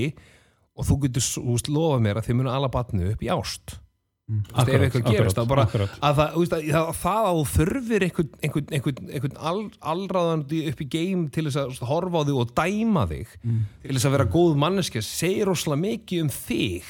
[0.76, 3.78] og þú getur lofa mér að þið munu alla batnu upp í ást
[4.26, 4.40] Mm.
[4.58, 5.98] Eitthvað gerist þá bara akkurat.
[6.02, 9.60] að það, veist, að, það, að þurfir einhvern, einhvern, einhvern, einhvern all,
[9.94, 14.08] allráðandi upp í geim til þess að horfa á þig og dæma þig til þess
[14.10, 16.90] að vera góð manneskja segir rosalega mikið um þig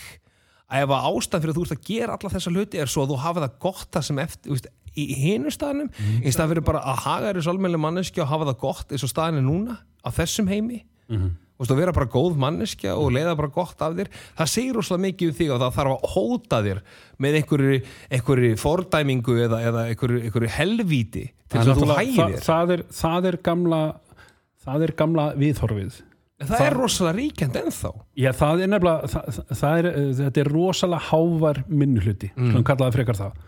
[0.71, 3.03] að ef að ástæð fyrir að þú ert að gera alla þessa hluti er svo
[3.03, 5.91] að þú hafa það gott það sem eftir, veist, í hinu staðnum
[6.23, 9.03] í stað fyrir bara að haga þér þessu almennilega manneskja og hafa það gott eins
[9.03, 11.35] og staðin er núna á þessum heimi Mhm.
[11.35, 15.05] Þú að vera bara góð manneskja og leiða bara gott af þér það segir rosalega
[15.05, 16.81] mikið um þig og það þarf að hóta þér
[17.23, 17.77] með einhverju,
[18.17, 22.85] einhverju fordæmingu eða, eða einhverju, einhverju helvíti til þess að þú hægir það, það, er,
[22.99, 23.81] það er gamla
[24.65, 25.97] það er gamla viðhorfið.
[26.35, 27.89] En það, er rosalega ríkjand ennþá.
[28.19, 32.49] Já, það er nefnilega það, það er, þetta er rosalega hávar minnihluti, mm.
[32.51, 33.43] svona kallaði frekar það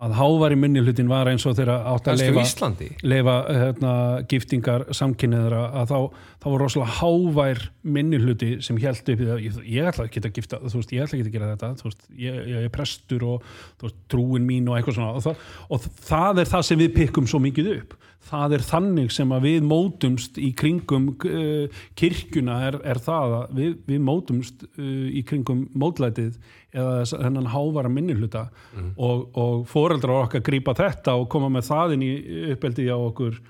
[0.00, 2.70] að hávar í minnihlutin var eins og þeirra átt að leifa,
[3.04, 3.92] leifa hérna,
[4.30, 5.98] giftingar samkynniðra að þá,
[6.40, 10.32] þá var rosalega hávær minnihluti sem held upp í það, ég, ég ætla ekki að
[10.38, 13.26] gifta þú veist, ég ætla ekki að gera þetta þú veist, ég, ég er prestur
[13.28, 13.48] og
[13.82, 15.16] veist, trúin mín og eitthvað svona.
[15.16, 17.96] Og það, og það er það sem við pikkum svo mikið upp.
[18.30, 23.54] Það er þannig sem að við mótumst í kringum uh, kirkjuna er, er það að
[23.56, 26.36] við, við mótumst uh, í kringum mótlætið
[26.70, 28.46] eða þennan hávara minnihluta
[28.96, 32.10] og, og foreldrar okkar grípa þetta og koma með það inn í
[32.54, 33.40] uppeldi á okkur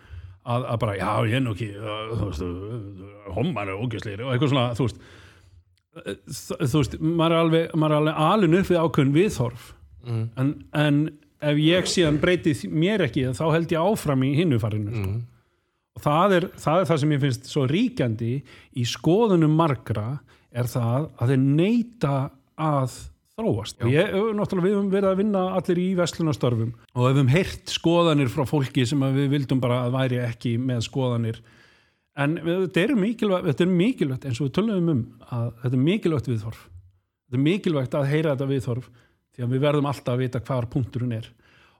[0.50, 3.02] að, að bara, já, ég er nú ekki þú veist,
[3.36, 5.02] homman er ógæsleir og eitthvað svona, þú veist
[5.90, 9.66] þú veist, maður er alveg, maður er alveg alin upp við ákveðin viðhorf
[10.06, 10.24] mm.
[10.40, 11.02] en, en
[11.50, 15.06] ef ég síðan breyti mér ekki þá held ég áfram í hinnu farinu sko.
[15.10, 15.20] Mm.
[15.96, 18.34] og það er, það er það sem ég finnst svo ríkjandi
[18.80, 20.08] í skoðunum margra
[20.50, 22.14] er það að þeir neyta
[22.60, 22.96] að
[23.40, 27.72] þróast ég, náttúrulega við höfum verið að vinna allir í verslunastörfum og við höfum heyrt
[27.74, 31.40] skoðanir frá fólki sem við vildum bara að væri ekki með skoðanir.
[32.20, 35.76] En við- þetta er mikilvægt, þetta er mikilvægt eins og við tölum um að þetta
[35.78, 36.62] er mikilvægt viðhorf.
[37.30, 38.90] Þetta er mikilvægt að heyra þetta viðhorf
[39.36, 41.28] því að við verðum alltaf að vita hvar punkturinn er.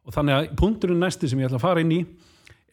[0.07, 2.01] Og þannig að punkturinn næsti sem ég ætla að fara inn í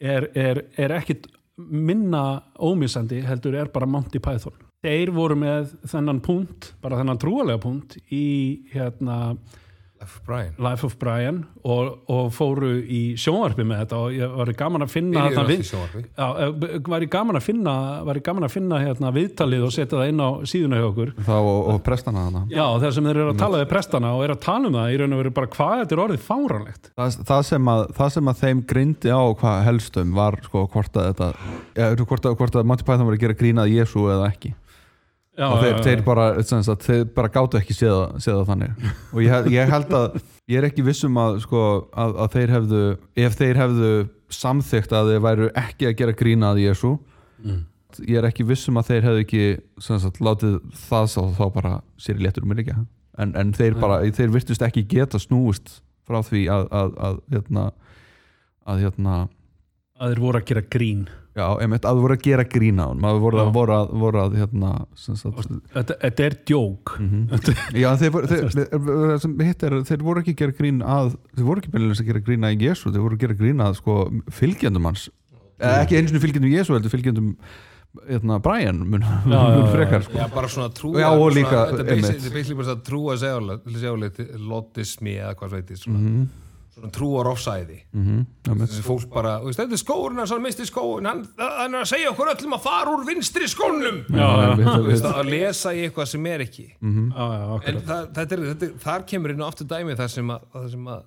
[0.00, 1.26] er, er, er ekkit
[1.58, 7.62] minna ómissandi heldur er bara Monty Python þeir voru með þennan punkt bara þennan trúalega
[7.62, 8.26] punkt í
[8.74, 9.38] hérna
[9.98, 10.20] F.
[10.26, 10.54] Brian.
[10.58, 14.92] Life of Brian og, og fóru í sjónvarpi með þetta og ég var gaman að
[14.92, 16.44] finna eh,
[16.86, 17.74] var ég gaman að finna
[18.06, 21.10] var ég gaman að finna hérna viðtalið og setja það inn á síðuna hjá okkur.
[21.26, 22.44] Þá og, og prestana hana.
[22.52, 24.94] Já, þar sem þeir eru að tala við prestana og eru að tala um það
[24.94, 28.14] í raun og veru bara hvað þetta er orðið fáranlegt það, það, sem að, það
[28.14, 31.32] sem að þeim grindi á hvað helstum var sko hvort að þetta
[31.74, 34.54] ja, hvort, að, að Monty Python var að gera grínað Jésu eða ekki
[35.38, 38.88] já, og þeir, já, þeir bara, sagt, þeir bara gátu ekki séða, séða þannig.
[39.14, 40.18] Og ég, ég held að
[40.50, 42.82] ég er ekki vissum að, sko, að, að þeir hefðu
[43.24, 43.92] ef þeir hefðu
[44.38, 46.98] samþygt að þeir væru ekki að gera grína að Jésu
[47.38, 47.60] Mm.
[48.02, 49.42] ég er ekki vissum að þeir hefðu ekki
[49.78, 50.56] sagt, látið
[50.88, 52.74] það sá þá bara sér í léttur um mig líka
[53.18, 57.64] en, en þeir bara, þeir virtust ekki geta snúist frá því að að, að, hérna,
[58.68, 59.14] að hérna
[59.98, 61.06] að þeir voru að gera grín
[61.38, 63.44] já, einmitt, að voru að gera grína á hann maður voru, Já.
[63.46, 66.94] að- voru, að, voru að hérna, þetta, þetta er djók.
[67.82, 71.62] Já, þeir, voru- þeir, þeir, er, þeir voru ekki að gera grín að þeir voru
[71.62, 73.96] ekki beinlega að gera grín að Jésu þeir voru að gera grín að sko,
[74.40, 75.08] fylgjendum hans.
[75.58, 77.30] Eða ekki einu sinni fylgjendum Jésu heldur fylgjendum
[78.08, 80.18] hérna, Brian mun, Já, mun já, já, frekar sko.
[80.20, 84.26] Já, bara svona trú Já, og líka, basically- þetta er basically bara að trúa sjáleiti
[84.50, 86.47] Lottismi eða hvað sveit svona, Mhm, svona
[86.94, 88.70] trúa rofsæði mhm, einmitt.
[88.70, 91.82] þessi fólk bara, þú veist, þetta er skóurinn hans hann misti skóin, hann, hann er
[91.84, 94.00] að segja okkur öllum að fara úr vinstri skónum.
[94.08, 96.66] Að lesa í eitthvað sem er ekki.
[96.80, 97.08] Mhm.
[97.12, 100.12] já, já, en það, þetta er, þetta er, þar kemur inn á aftur dæmi þar
[100.14, 101.02] sem að, þar sem að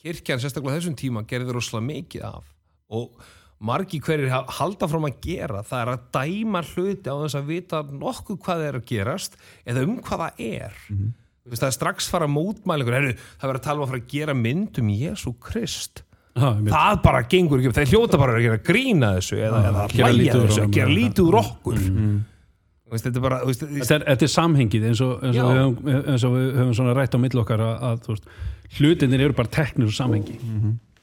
[0.00, 2.44] kirkjan sérstaklega á þessum tíma gerði rosalega mikið af.
[2.90, 3.20] Og
[3.60, 7.50] margi hverjir ha- halda frá að gera það er að dæma hluti á þess að
[7.52, 9.36] vita nokkuð hvað er að gerast
[9.68, 10.78] eða um hvað það er.
[10.88, 11.10] Mhm.
[11.10, 12.96] Þú veist, það er strax fara mótmælingur.
[12.98, 16.04] Heru, það verður að tala um að fara að gera mynd um Jésu Krist.
[16.40, 16.72] Einmitt.
[16.72, 20.16] það bara gengur ekki, þeir hljóta bara að gera grína þessu eða, eða gera hlæja
[20.16, 21.80] lítið úr þessu, honum, gera lítið úr okkur.
[21.80, 25.50] Þú veist, þetta er bara veist, þetta er, þetta er samhengið eins og, eins og,
[25.50, 29.36] við, höfum, eins og við höfum svona rætt á milli okkar að, að hlutinir eru
[29.40, 30.38] bara teknir úr samhengi.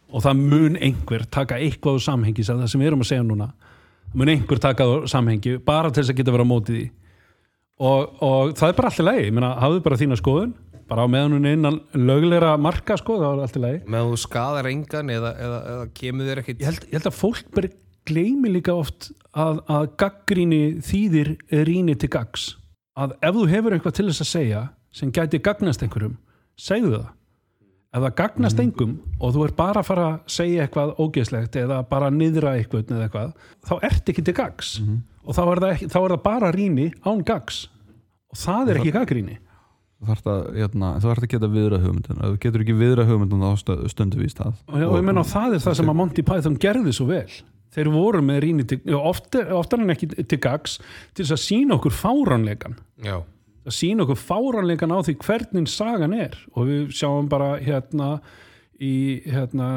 [0.08, 3.50] Og það mun einhver taka eitthvað úr samhengi sem það við erum að segja núna.
[4.08, 6.86] Það mun einhver taka úr samhengi bara til þess að geta vera á móti því
[7.78, 10.56] og, og það er bara allt í lagi, ég meina, hafðu bara þína skoðun.
[10.88, 13.80] Bara á meðan hún er innan lögleira marka sko, það er allt í lagi.
[13.92, 17.18] Með þú skadar engan eða, eða, eða kemur þér ekkit ég held, ég held að
[17.18, 17.72] fólk bara
[18.08, 21.34] gleymi líka oft að, að gaggríni þýðir
[21.68, 22.54] rýni til gags
[22.98, 24.64] að ef þú hefur eitthvað til þess að segja
[24.96, 26.16] sem gæti gagnast einhverjum
[26.58, 27.10] segðu það
[27.98, 31.82] ef það gagnast engum og þú er bara að fara að segja eitthvað ógeðslegt eða
[31.90, 33.34] bara niðra eitthvað eða eitthvað
[33.70, 34.76] þá ert ekki til gags
[35.28, 37.66] og þá er, það ekki, þá er það bara rýni án gags
[38.32, 39.38] og það er ekki gaggríni
[39.98, 43.88] þú þarft að, hérna, að geta viðra hugmyndin ef þú getur ekki viðra hugmyndin þá
[43.92, 46.94] stundu við það og, og ég menna það er það sem að Monty Python gerði
[46.94, 47.40] svo vel.
[47.78, 50.78] Þeir voru með rýni til, oftar, en ekki til gags
[51.18, 53.18] til þess að sína okkur fáranleikan já,
[53.68, 56.38] að sína okkur fáranleikan á því hvernig sagan er.
[56.56, 58.18] Og við sjáum bara hérna
[58.80, 59.68] í hérna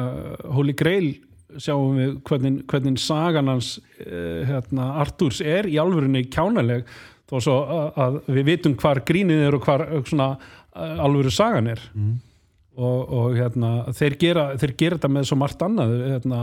[0.53, 1.15] Holy Grail
[1.59, 6.85] sjáum við hvernig, hvernig sagan hans eh, hérna, Artúrs er í alvörinni kjánaleg.
[7.31, 7.57] Þó svo
[7.95, 11.83] að, við vitum hvar grínið er og hvar svona eh, alvöru sagan er.
[12.71, 16.41] Og, og hérna, þeir, gera, þeir gera þetta með svo margt annað hérna,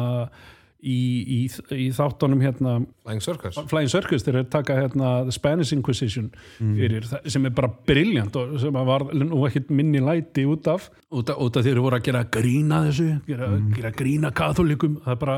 [0.78, 0.98] í,
[1.34, 1.38] í,
[1.74, 3.58] í þáttunum hérna, Flying Circus.
[3.70, 8.58] Flying Circus þeir taka hérna, The Spanish Inquisition fyrir, það- sem er bara briljant og
[8.62, 10.90] sem var nú ekkit minni læti út af.
[11.10, 15.14] Út af, út af þeir voru að gera grína þessu gera, gera grína katholikum það
[15.14, 15.36] er bara,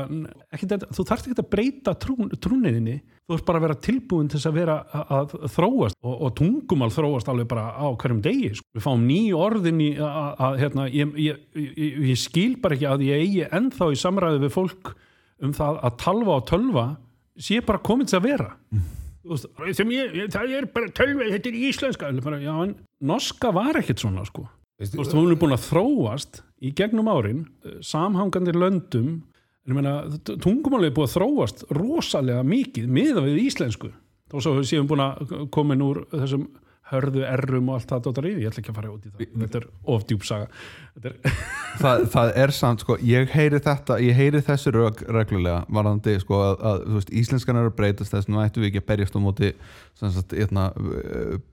[0.53, 2.97] ekkit, þú þarft ekki að breyta trún, trúniðinni
[3.31, 6.33] þú ert bara að vera tilbúin til þess að vera að, að þróast og, og
[6.35, 8.67] tungumál þróast alveg bara á hverjum degi sko.
[8.75, 12.89] við fáum ný orðin í að, að hérna, ég, ég, ég, ég skil bara ekki
[12.91, 14.91] að ég eigi ennþá í samræðu við fólk
[15.41, 16.85] um það að talva og tölva
[17.41, 18.49] sé bara komin til að vera.
[19.21, 22.11] Þú veist, ég, það er bara tölva þetta er íslenska.
[22.25, 22.55] Bara, já,
[23.05, 24.47] norska var ekkit svona sko.
[24.81, 29.11] Veistu, Þú veist, hún er búin að þróast í gegnum árin eh, samhangandi löndum.
[29.61, 29.95] En ég meina,
[30.31, 33.91] tungumáli er búin að þróast rosalega mikið miða við íslensku.
[34.31, 36.47] Þó svo við séum búin að komin úr þessum
[36.91, 39.33] hörðu errum og allt það dótar í ég ætla ekki að fara út í það.
[39.41, 40.47] Þetta er saga.
[40.91, 41.35] Þetta er,
[41.81, 46.41] það, það er samt sko, ég heyri þetta ég heyri þessu rög reglulega varðandi sko
[46.43, 49.15] að, að þú veist, íslenskan er að breytast þess vegna ættum við ekki að berjast
[49.15, 49.53] á móti
[49.99, 50.69] sem sagt, hérna,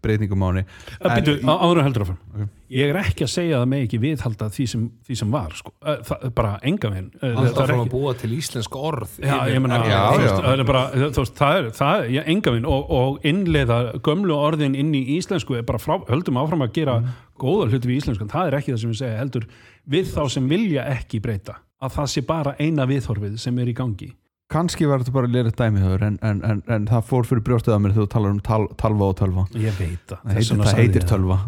[0.03, 0.67] breytingum áni
[0.99, 2.23] byrju, áður heldur áfram.
[2.35, 2.58] Ok.
[2.73, 5.55] Ég er ekki að segja að það með ekki viðhalda því sem, því sem var,
[5.57, 5.73] sko,
[6.09, 9.79] það, bara enga Eh, alltaf er frá að búa til íslensk orð Já, ég meina,
[9.87, 10.33] Já, já.
[10.37, 14.37] það er bara, veist, það er, það er, já, enga minn og, og innleiða gömlu
[14.37, 16.99] orðin inn í íslensku er bara frá, höldum áfram að gera
[17.41, 19.49] góða hluti við íslenskan, það er ekki það sem við segja heldur
[19.89, 21.61] við þá sem vilja ekki breyta.
[21.79, 24.09] Að það sé bara eina viðhorfið sem er í gangi
[24.53, 27.75] kannski var þetta bara lérið dæmi höfur en, en, en, en það fór fyrir brjóstið
[27.75, 29.45] að mér þegar þú talar um tal, talva og tölva.
[29.61, 31.41] Ég veit það, það heitir, það heitir tölva.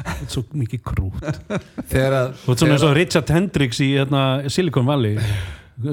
[0.00, 1.28] Þetta er svo mikið krút.
[1.92, 5.20] Þegar að þú veit svona eins og Richard Hendricks í hérna, Silicon Valley.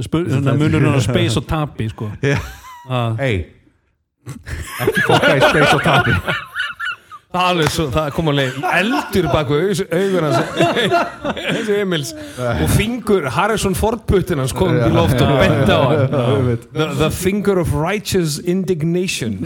[0.03, 2.09] Spur, svona munur hann á space og tapi sko.
[2.87, 3.35] Að, hei
[4.27, 6.15] ekki fokka í space og tapi.
[6.17, 6.43] það,
[7.67, 11.69] svo, það kom alveg eldur baku augun hans.
[11.75, 12.13] Emils.
[12.39, 16.57] Og fingur Harrison Ford puttin hans kom í loft og bent á hann.
[16.73, 19.41] The, the finger of righteous indignation.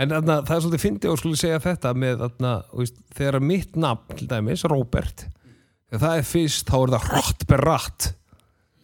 [0.00, 3.76] En þarna, það er svolítið fyndið og skulle segja þetta með þú veist, þegar mitt
[3.76, 8.10] nafn til dæmis, þegar það er fyrst, þá er það Hrottberatt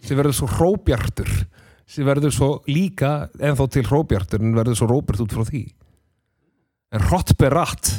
[0.06, 1.32] sem verður svo Róbjartur
[1.86, 5.62] sem verður svo líka ennþá til Róbjartur en verður svo Róbert út frá því
[6.96, 7.92] en Hrottberatt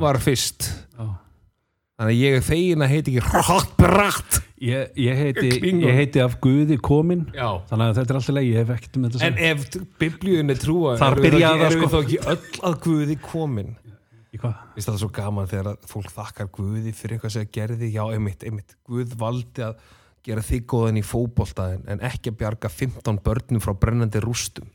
[0.00, 0.70] var fyrst.
[0.96, 1.08] Já.
[1.98, 6.38] þannig að ég er fegin að heiti ekki Hrottberatt ég, ég, heiti, ég heiti af
[6.42, 7.60] Guði komin Já.
[7.68, 9.66] þannig að þetta er alltaf leið, ég hef ekkert um þetta að En ef
[10.00, 11.36] biblíun er trúa Þar við
[11.74, 11.90] sko.
[11.92, 13.76] þá ekki öll að Guði komin?
[14.38, 18.02] Vist það er svo gaman þegar að fólk þakkar Guði fyrir eitthvað sem gerði, já,
[18.12, 18.76] einmitt, einmitt.
[18.86, 19.78] Guð valdi að
[20.26, 24.68] gera þig góðan í fótbolta en, en ekki að bjarga 15 börnum frá brennandi rústum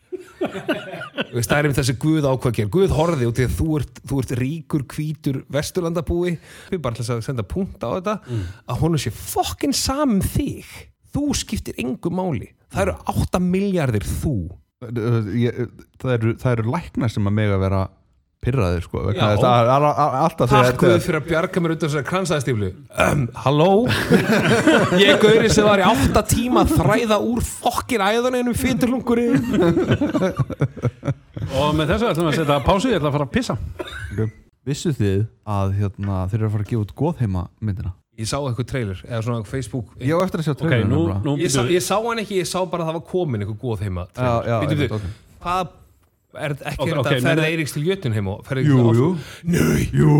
[0.43, 2.71] það er einmitt þessi Guð gera.
[2.73, 6.33] Guð horfði út því að þú ert, þú ert ríkur, hvítur vesturlandabúi.
[6.71, 8.17] Við bara þess að senda punkt á þetta
[8.67, 10.69] að honum sé fokkin saman þig.
[11.13, 12.51] Þú skiptir engu máli.
[12.73, 14.38] Það eru 8 miljardir þú.
[14.83, 17.83] Það eru, það eru læknar sem að mega vera
[18.43, 19.03] pyrraðir sko
[20.43, 22.69] Takk Guð fyrir að bjarga mér undan þessari kransaðstíflu
[23.06, 23.69] um, Halló?
[25.01, 29.43] Ég er gauri sem var í átta tíma að þræða úr fokkin æðunum fyrirlungurinn
[31.60, 33.58] Og með þessu ætlum við að setja pásu, ég ætla að fara að pissa.
[34.63, 35.25] vissu þið
[35.58, 38.99] að hérna, þeir eru að fara að gefa út góðheima myndina Ég sá eitthvað trailer
[39.08, 39.93] eða svona Facebook.
[39.97, 42.43] Ég á eftir að sjá Ok, trailerinn nú, nú ég, sá, ég sá hann ekki,
[42.43, 44.93] ég sá bara að það var komin eitthvað góð heima já, já, Býtum einmitt, við,
[44.99, 45.39] ok.
[45.41, 45.71] hvað
[46.36, 49.08] er ekki Ok, okay, ok, þetta menn- Eiríks til Jötun heim og ferða jú, jú,
[49.43, 50.17] Nei, jú.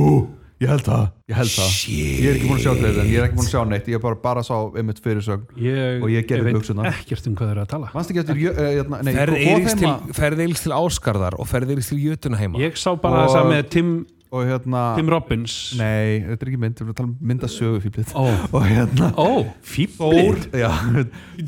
[0.63, 1.71] Ég held það, ég held það.
[1.91, 3.88] Ég er ekki búin að sjá trailerinn, ég er ekki búin að sjá neitt.
[3.91, 6.88] Ég bara, bara sá einmitt fyrirsögn ég, Og ég gerði veit buxurnar.
[6.93, 7.89] ekkert um hvað þeir eru að tala.
[8.54, 9.76] eh, hérna, nei, ferð Eiríks
[10.63, 13.69] til, Áskarðar og ferð Eiríks til Jötun heima Ég sá bara Og- þess að með
[13.76, 13.91] Tim,
[14.33, 15.55] og hérna Tim Robbins.
[15.77, 19.09] nei, þetta er ekki mynd, við erum að tala um myndasögu fýblið Ó, og hérna
[19.13, 19.29] ó,
[19.73, 20.47] fýblið.
[20.63, 20.71] já,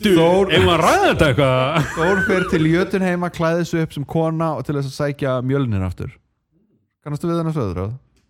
[0.05, 1.91] Þór, ef maður ræða þetta eitthvað.
[1.95, 5.85] Þór fer til Jötunheima klæði sig upp sem kona og til þess að sækja mjölnir
[5.87, 6.13] aftur.
[7.05, 7.81] Kannastu við hennar söður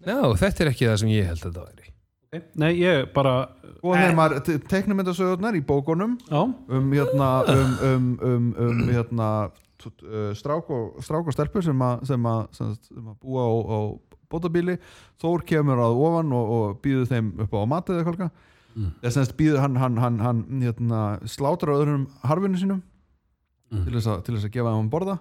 [0.05, 1.91] Já, þetta er ekki það sem ég held að þetta væri.
[2.59, 3.35] Nei, ég bara,
[3.79, 10.69] og þeimar teiknumyndasögurnar í bókunum já, um hérna um, um, um, um hérna uh, strák
[10.73, 13.79] og, strák og stelpur sem að sem að, sem að, sem að búa á, á
[14.31, 14.77] bótabíli
[15.21, 18.29] Þór kemur að ofan og, og býður þeim upp á matið eða kolka
[18.75, 18.89] Mm.
[18.99, 22.81] þess að býður hann, hann, hann, hann hérna, slátur á öðrum harfinu sínum
[23.71, 23.85] Mm.
[23.85, 25.13] til, þess að, til þess að gefa þeim að borða.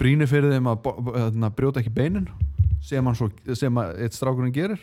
[0.00, 2.24] Brýnir fyrir þeim að bo- hérna, brjóta ekki beinin
[2.80, 4.80] sem, svo, sem að eitt strákurinn gerir.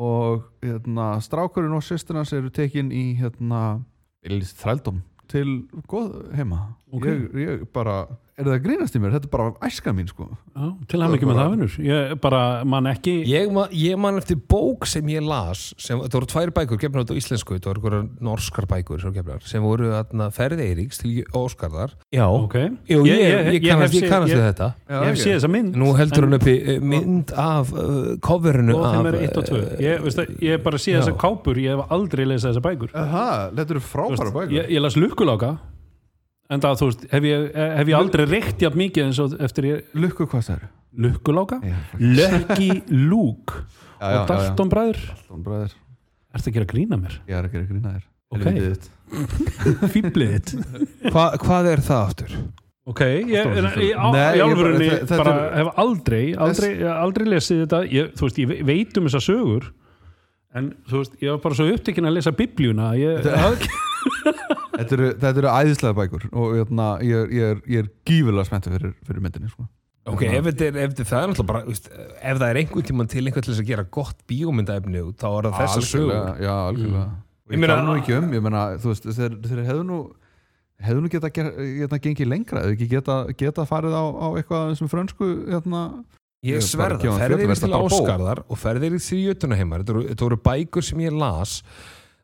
[0.00, 3.82] Og hérna, strákurinn og sýstir hans eru tekin í hérna,
[4.24, 7.06] þrældum til góð heima Ok.
[7.08, 8.02] ég, ég bara,
[8.36, 11.14] er það að grínast í mér þetta er bara æska mín sko já til hann
[11.16, 11.76] ekki með það, vinnur.
[11.86, 16.18] Ég bara, man ekki, Ég, ma ég man eftir bók sem ég las sem, það
[16.18, 19.64] voru tvær bækur, gefnar út á íslensku það voru einhverjar norskar bækur sem, gefnar, sem
[19.64, 22.58] voru atna, ferð Eiríks til Óskarðar Já, ok.
[22.92, 23.24] Jú, ég,
[23.56, 25.80] ég, kannast, við þetta Ég hef séð þessa mynd.
[25.80, 26.56] Nú heldur hann uppi
[26.92, 30.58] mynd af uh, coverinu og af þeim 1 og 2 eh, ég, veist það, ég
[30.58, 31.00] hef bara séð já.
[31.00, 34.84] þessar kápur ég hef aldrei lesað þessar bækur Aha, þetta eru frábæra bækur ég, ég
[34.84, 35.56] las lukkuláka
[36.52, 37.44] en það, þú veist, hef ég,
[37.80, 40.70] hef ég aldrei reykt jafn mikið eins og eftir ég Lukku hvað það eru?
[41.02, 41.76] lukkuláka, já,
[44.12, 45.76] já, og Dalton bræður Dalton bræður
[46.32, 47.14] Ertu að gera grína mér?
[47.28, 48.44] Ég er að gera grína þér Ok.
[48.48, 48.86] Helvítið þitt.
[49.92, 52.34] Fýblið þitt hva, Hvað er það aftur?
[52.88, 56.70] Ok, ég, ég, á, Nei, í ég alvörunni bara- þetta- þetta er- hef aldrei aldrei,
[56.92, 59.68] aldrei lesið þetta ég, þú veist, ég ve- veit um þessar sögur
[60.58, 64.96] en þú veist, ég var bara svo upptekinn að lesa biblíuna ég, Þetta- ég, Þetta
[64.96, 68.76] eru, þetta eru æðislega bækur og hérna, ég, er, ég, er, ég er gífulega spenntið
[68.78, 69.66] fyrir, fyrir myndinni sko.
[70.12, 71.74] Ok, ef, þetta er, ef þetta það er náttúrulega bara
[72.32, 75.46] ef það er einhvern tímann til einhvern til þess að gera gott bíómyndaefni þá er
[75.46, 77.04] það þessa sögur Algjörlega, já, algjörlega.
[77.12, 80.00] Ég og ég meina- nú ekki um, ég meina, þú veist þeir, þeir hefðu nú
[80.82, 84.90] hefðu nú geta, geta gengið lengra hefðu ekki geta, geta farið á, á eitthvað sem
[84.90, 85.84] frönsku hérna,
[86.42, 87.74] Ég er sverða, að ferðir í til.
[87.78, 91.60] Áskarðar og ferðir í því jötunaheimar þetta voru bækur sem ég las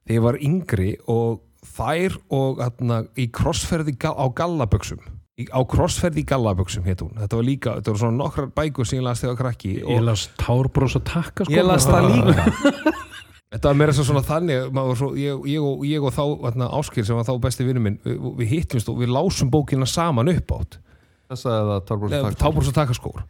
[0.02, 5.00] þegar ég var yngri og þær og atna, í krossferði á gallaböksum
[5.38, 7.14] í, á krossferði í gallaböksum hétt hún.
[7.18, 9.90] Þetta var líka, þetta voru svona nokkrar bækur sem ég las þegar var krakki Ég
[9.96, 11.54] og las Tárbrós og Takka sko.
[11.54, 12.94] ég las það líka.
[13.48, 16.24] Þetta var meira svo svona þannig maður var svo, ég, ég, og, ég og þá
[16.50, 19.88] atna, Áskir sem var þá besti vinnu minn við, við hittumst og við lásum bókina
[19.88, 20.80] saman upp átt.
[21.32, 23.22] Þessa eða Tárbróðs tábúrs og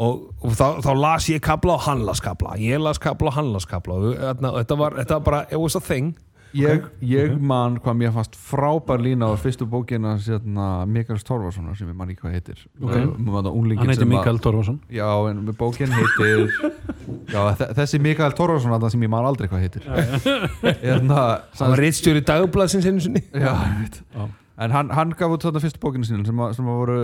[0.00, 3.36] og, og þá, þá las ég kabla og hann las kabla ég las kabla og
[3.36, 6.14] hann las kabla og var, þetta var bara, it was a thing
[6.56, 11.88] ég, ég man hvað mér fannst frábær lína á fyrstu bókina hérna, Mikael Torfarssonar sem
[11.90, 12.64] ég man ekki hvað heitir.
[12.80, 12.90] Ok.
[12.90, 13.76] okay.
[13.78, 16.50] Hann heiti Mikael Torfarsson já, en bókin heitir
[17.34, 19.86] já, þe- þessi Mikael Torfarsson þarna sem ég man aldrei hvað heitir.
[20.84, 21.20] Hérna,
[21.60, 23.22] hann var reitstjóri dagbladsins einu sinni.
[23.30, 24.00] Já, ég veit.
[24.16, 24.26] Já.
[24.60, 26.98] en hann, hann gaf út þarna fyrstu bókinu sín sem, að- sem að voru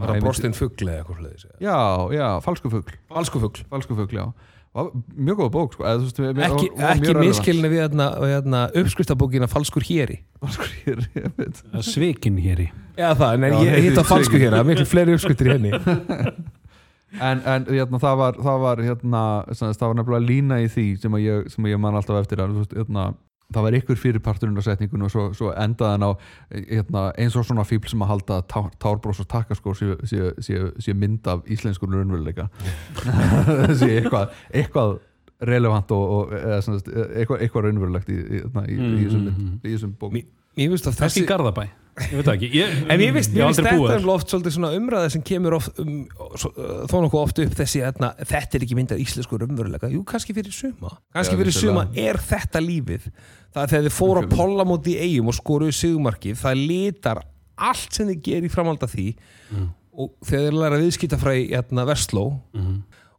[0.00, 1.78] var það brostinn fugl eða eitthvað hlutis já,
[2.18, 2.98] já, falsku fugl.
[3.12, 3.62] Falsku fugl.
[3.70, 4.26] Falsku fugl, já
[4.74, 5.84] mjög góð bók sko.
[5.86, 9.86] eða, þú veist, mér- ekki, ekki miskilinu við hérna, hérna, uppskriftabókina falskur
[10.42, 11.62] falskur hér, ég veit.
[11.86, 12.68] Svikin hér í
[12.98, 14.44] já það, en Já, ég heitir hitt að falsku Sigurður.
[14.44, 15.72] héri það er miklu fleiri uppskriftir í henni.
[17.22, 19.20] En, en hérna, það var, það var, hérna,
[19.54, 22.40] það var nefnilega lína í því sem að ég, sem að ég man alltaf eftir
[22.42, 23.04] að, hérna,
[23.52, 26.10] það var ykkur fyrir parturinn á setningun og svo, svo endaði hann á
[26.54, 30.60] hérna, eins og svona fíbl sem að halda tá, tárbrós og takkaskór sé, sé, sé,
[30.80, 32.48] sé mynd af íslenskur raunveruleika.
[33.80, 34.96] Sé eitthvað, eitthvað
[35.44, 36.58] relevant og, og eða,
[37.20, 41.00] eitthvað, eitthvað raunverulegt í, í, í, í, þessum mynd- í þessum bók Mér- finnst að
[41.02, 42.48] þessi Garðabæ Ég veit ekki.
[42.58, 45.78] Ég, En ég veist, ég aldrei þetta er oft svolítið svona umræða sem kemur oft
[45.78, 46.00] um,
[46.40, 49.90] svo, uh, þó nokkuð oft upp þessi etna, þetta er ekki myndað íslensku raunveruleika.
[49.92, 50.90] Jú, kannski fyrir suma.
[51.14, 51.86] Kannski fyrir suma.
[51.94, 53.06] er þetta lífið?
[53.54, 57.22] Það er þegar þið fóru að polla móti í eigum og skoruðu sigmarkið það litar
[57.70, 59.08] allt sem þið gerir í framhald af því.
[59.94, 62.24] Og þegar þið læra viðskiptafræði hérna, Vestló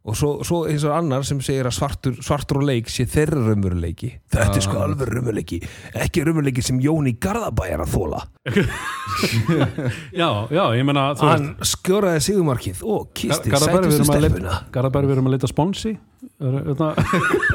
[0.06, 3.42] og svo, svo eins og annar sem segir að svartur, svartur og leik sé þeirra
[3.48, 4.12] raunveruleiki.
[4.32, 5.60] Þetta er sko alveg raunveruleiki.
[6.06, 8.22] Ekki raunveruleiki sem Jóni Garðabæ er að þóla
[10.20, 15.16] Já, já, ég meina þú hann skjóraði sigurmarkið og kisti að stelpuna leita Garðabæri, við
[15.16, 15.96] erum að leita sponsi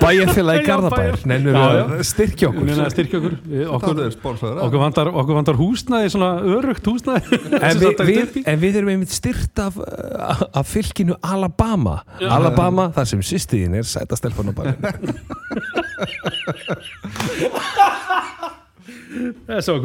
[0.01, 1.15] bæjarfélagi Já, Garðabær.
[1.21, 2.03] Já, að já.
[2.09, 3.35] styrkja Við okkur styrkja okkur.
[3.51, 4.15] Við- okkur, er
[4.65, 4.79] okkur,
[5.21, 7.39] okkur vantar húsnæði svona örugt húsnæði.
[7.71, 11.95] En sem við, við, en við erum einmitt styrt af, uh, af fylkinu Alabama.
[12.21, 14.73] Alabama, þar sem sýstiðin er sæta stelpan á bara
[19.47, 19.75] Það er svo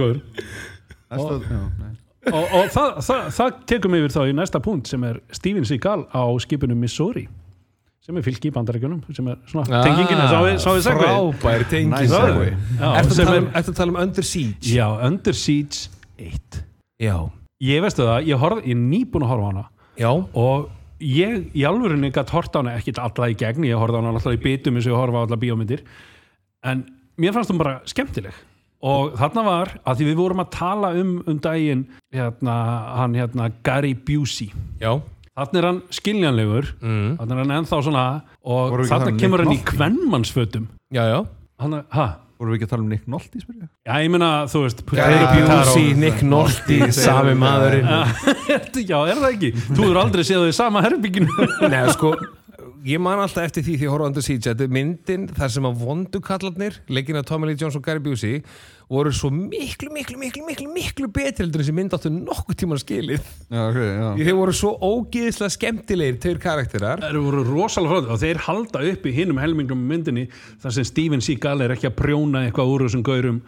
[1.47, 1.93] já, nei.
[2.33, 6.07] og, og það, það, það tekum yfir þá í næsta punkt sem er Steven Seagal
[6.11, 7.27] á skipinu Missouri
[8.07, 11.65] sem er fylki í bandarækjunum sem er svona tengingin sá við, sá við segvið frábær
[11.73, 14.71] tenging að tala er, um- að tala um Under Siege?
[14.77, 15.89] já, Under Siege
[16.19, 16.63] 1
[17.03, 17.17] Já,
[17.61, 19.65] ég veistu það, ég, horf, ég er nýbúin að horfa á hana.
[19.97, 20.11] Já.
[20.13, 24.01] og ég í alvörinni gætt horta á hana ekkit alla í gegn, ég horfði á
[24.01, 25.83] hana alltaf í bitum eins og ég horfa á alla bíómyndir.
[26.65, 26.85] En
[27.19, 28.33] mér fannst hún bara skemmtileg.
[28.87, 32.57] Og þarna var að því við vorum að tala um um daginn hérna,
[32.97, 34.53] hann hérna Gary Busey.
[34.81, 35.01] Já.
[35.37, 36.71] Þarna er hann skiljanlegur.
[36.81, 37.09] Mm.
[37.21, 38.05] þarna er hann ennþá svona
[38.47, 41.19] og þarna um kemur hann í kvennmannsfötum já, já.
[41.63, 42.07] hann, ha,
[42.41, 43.69] vorum við ekki að tala um Nick Nolte spyrja?
[43.87, 47.93] já ég meina þú veist Busey, Nick Nolte sami maðurinn.
[48.87, 52.13] Já er það ekki, þú hefur aldrei séð þau í sama herbygginu Nei, sko,
[52.87, 56.21] ég man alltaf eftir því því Under Siege þetta er myndin þar sem að vondu
[56.23, 58.43] kallarnir leikina Tommy Lee Jones og Gary Busey
[58.89, 62.79] voru svo miklu, miklu, miklu, miklu, miklu betri heldur en þessi mynd áttu nokkuð tíma
[62.79, 63.25] skilið.
[63.51, 64.07] Já, ok, já.
[64.21, 67.03] Þeir voru svo ógeðislega skemmtilegir tveir karakterar.
[67.09, 70.27] Eru voru rosalega frá og þeir halda upp í hinum helmingum í myndinni
[70.63, 73.43] þar sem Steven Seagal er ekki að prjóna eitthvað úr þessum gaurum.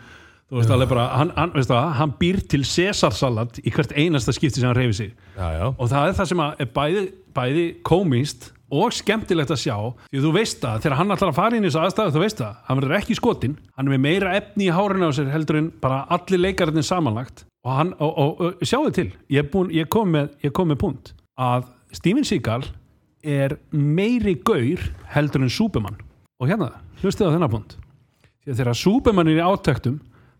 [0.48, 4.32] Þú veist alveg bara, hann, hann, veist það, hann býr til Cæsarsalat í hvert einasta
[4.34, 5.10] skipti sem hann reyfi sig.
[5.36, 5.66] Já, já.
[5.70, 7.02] og það er það sem að er bæði,
[7.36, 9.76] bæði komist og skemmtilegt að sjá
[10.10, 12.40] því þú veist það, þegar hann ætlar að fara inn í þessu aðstæðu þú veist
[12.42, 15.60] það, hann verður ekki skotinn hann er með meira efni í hárinu á sér heldur
[15.60, 17.46] en bara allir leikarinn samanlagt.
[17.64, 20.80] Og, hann, og, og, og sjáðu til ég, búin, ég, kom með, ég kom með
[20.84, 21.66] punkt að
[21.96, 22.68] Steven Seagal
[23.24, 25.98] er meiri gaur heldur en Súbemann
[26.38, 27.78] og hérna, hlustið á þennan punkt
[28.48, 29.98] að þegar Súbemann er í átæktum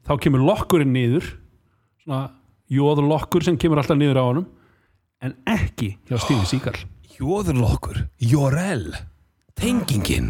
[0.08, 1.26] þá kemur lokkurinn niður
[2.04, 2.28] svona
[2.72, 4.46] jóður lokkur sem kemur alltaf niður á honum
[5.24, 6.78] en ekki hjá Steven Seagal
[7.18, 8.94] Jóðurlokkur, Jórel
[9.58, 10.28] Tengingin.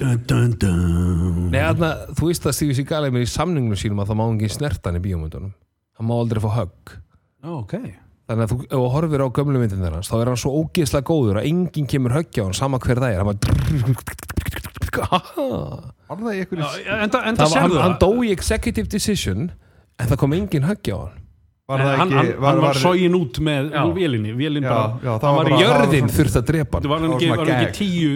[0.00, 4.24] Nei, þarna, þú veist að Stevie Seagal er með í samningnum sínum að það má
[4.24, 5.52] engin snertan í bíómyndunum.
[5.98, 6.94] Hann má aldrei fá högg.
[7.44, 7.74] Ó, ok.
[8.24, 11.08] Þannig að þú, ef þú horfir á gömlu myndin þeirra þá er hann svo ógeðslega
[11.10, 13.20] góður að enginn kemur höggja á hann sama hver það er.
[13.20, 13.44] Hann bara
[16.08, 16.48] Var það enda
[17.10, 19.52] það var, hann, sérðu hann dó í executive decision
[20.00, 21.20] en það kom enginn höggja á hann
[21.64, 23.82] Var það hann, ekki hann, hann var sógin út með Já.
[23.96, 26.80] vélinni, vélinn Já, bara já, það hann var var í bara- jörðin þurfti að drepa
[26.80, 28.10] hann var hann það var ekki, var ekki tíu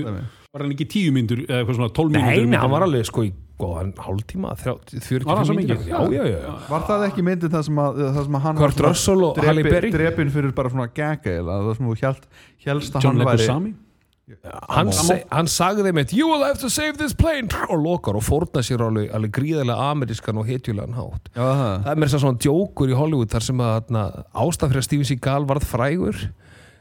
[0.52, 3.08] var hann ekki tíu myndur eða eitthvað svona tólf Nei, myndur nei, hann var alveg
[3.08, 5.80] sko í góðan hálftíma, 30, 40 Var hann svo mínútur.
[5.80, 5.88] mikið?
[5.88, 6.52] Já, já, já, já.
[6.68, 9.64] Var það ekki myndin það sem að, það sem að hann Kurt Russell og Halle
[9.66, 13.40] Berry drepin fyrir bara svona gaga eða það sem þú hjælst að John hann væri
[13.40, 13.72] Leguizamo
[14.68, 17.48] hann, seg, hann sagði með You will have to save this plane.
[17.68, 21.30] Og lokar og fórna sér alveg, alveg gríðarlega amerískan og hetjulegan hátt.
[21.34, 21.46] Já,
[21.84, 23.90] það er mér svona djókur í Hollywood þar sem að
[24.34, 26.22] ástæð fyrir að Steven Seagal varð frægur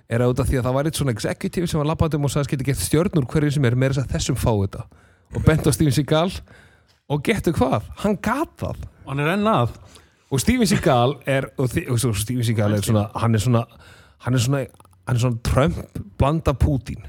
[0.07, 2.31] er að út af því að það var eitt svona executive sem var labbandum og
[2.31, 4.85] sagði geti gett stjörnur hverju sem er að þessum fá þetta.
[5.35, 6.31] Og bent á Steven Seagal.
[7.11, 8.81] Og getur hvað, hann gat það.
[9.05, 9.75] Og hann er enn að.
[10.31, 13.61] Og Steven Seagal er og, þi- og Steven Seagal er svona hann er svona
[14.25, 14.63] hann er svona,
[15.07, 17.03] er svona Trump blanda Putin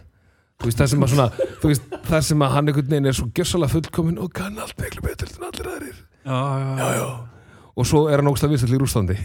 [0.66, 1.26] veist það sem svona
[1.62, 4.78] þú veist það sem að hann einhvern veginn er svo gjössalega fullkomin og kann allt
[4.82, 7.37] miklu betur en allir aðrir já, já, já.
[7.78, 9.18] Og svo er hann ógstlega vissall í Rúslandi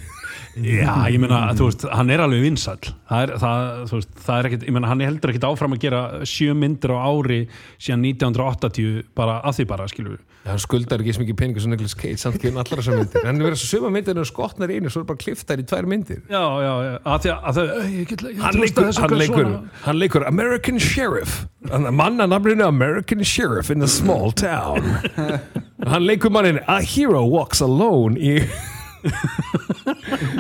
[0.54, 4.36] Já, ég meina, þú veist, hann er alveg vinsall það er, það, þú veist, það
[4.36, 7.40] er ekkit ég meina, hann er heldur ekkit áfram að gera sjö myndir á ári
[7.82, 11.72] síðan 1980 bara að því bara, skilur við hann skuldar ekki eins mikið peningur sem
[11.72, 13.24] Nicolas Cage samt ekki allar þessar myndir.
[13.24, 15.66] En það verður svo suma myndir og skotnar í einu svo er bara kliftar í
[15.68, 16.20] tvær myndir.
[16.28, 19.18] Já, já, já, að því að, að þau, "Æ, ég get, ég hann leikur, hann,
[19.22, 21.46] leikur, svona." hann American Sheriff.
[21.72, 24.82] Hann- manna nafninu American Sheriff in a small town.
[25.84, 28.43] Hann leikur mannin A hero walks alone í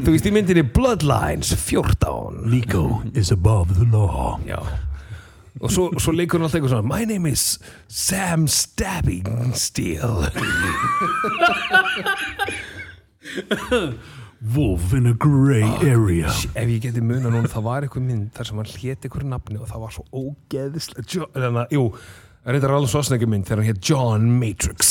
[0.03, 4.37] þú veist í myndinni Bloodlines 14 Nico is above the law.
[4.47, 4.59] Já.
[5.63, 10.25] Og svo, svo leikur hann alltaf eitthvað svona My name is Sam Stabbing Steel
[14.53, 16.27] Wolf in a grey area.
[16.55, 19.59] ef ég geti muna núna það var eitthvað mynd þar sem hann héti eitthvað nafni
[19.61, 21.05] og það var svo ógeðislega
[21.71, 21.85] jú,
[22.43, 24.89] það eitthvað alveg svosnegi mynd þegar hann hétt John Matrix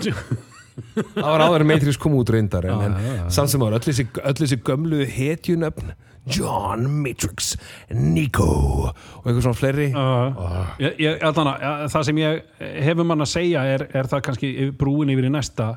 [0.94, 5.04] það var áður Matrix kom út reyndar en, en samt sem áður, öll þessi, gömlu
[5.08, 5.92] hetjunöfn
[6.30, 7.54] John Matrix
[7.96, 8.46] Nico
[8.90, 8.90] og
[9.24, 9.86] eitthvað svona fleiri.
[9.96, 12.42] Uh, ég, ég, allan, að, það sem ég
[12.84, 15.70] hefur mann að segja er, er það kannski brúin yfir í næsta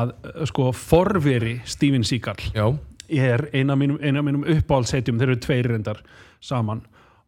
[0.00, 2.66] að uh, sko forveri Steven Seagal já,
[3.10, 6.02] er eina mínum, mínum uppáhaldsetjum þeir eru tveir reyndar
[6.40, 6.82] saman.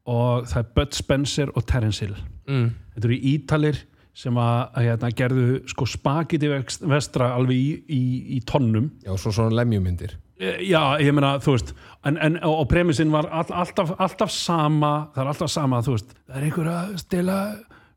[0.08, 2.16] Og það er Bud Spencer og Terence Hill.
[2.48, 2.72] Mm.
[2.94, 3.76] þetta eru ítalir
[4.14, 8.02] sem að, hérna, gerðu sko spagiti vestra alveg í, í,
[8.36, 8.90] í tonnum.
[9.06, 11.68] Já, svo svona lemjumyndir Eh, Já, ég meina, þú veist
[12.08, 16.16] en, en, og premissinn var all, alltaf, alltaf sama, það er alltaf sama þú veist,
[16.26, 17.36] það er einhver að stela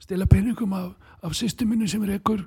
[0.03, 0.91] stela peningum af,
[1.25, 2.43] af sýstu minni sem er einhver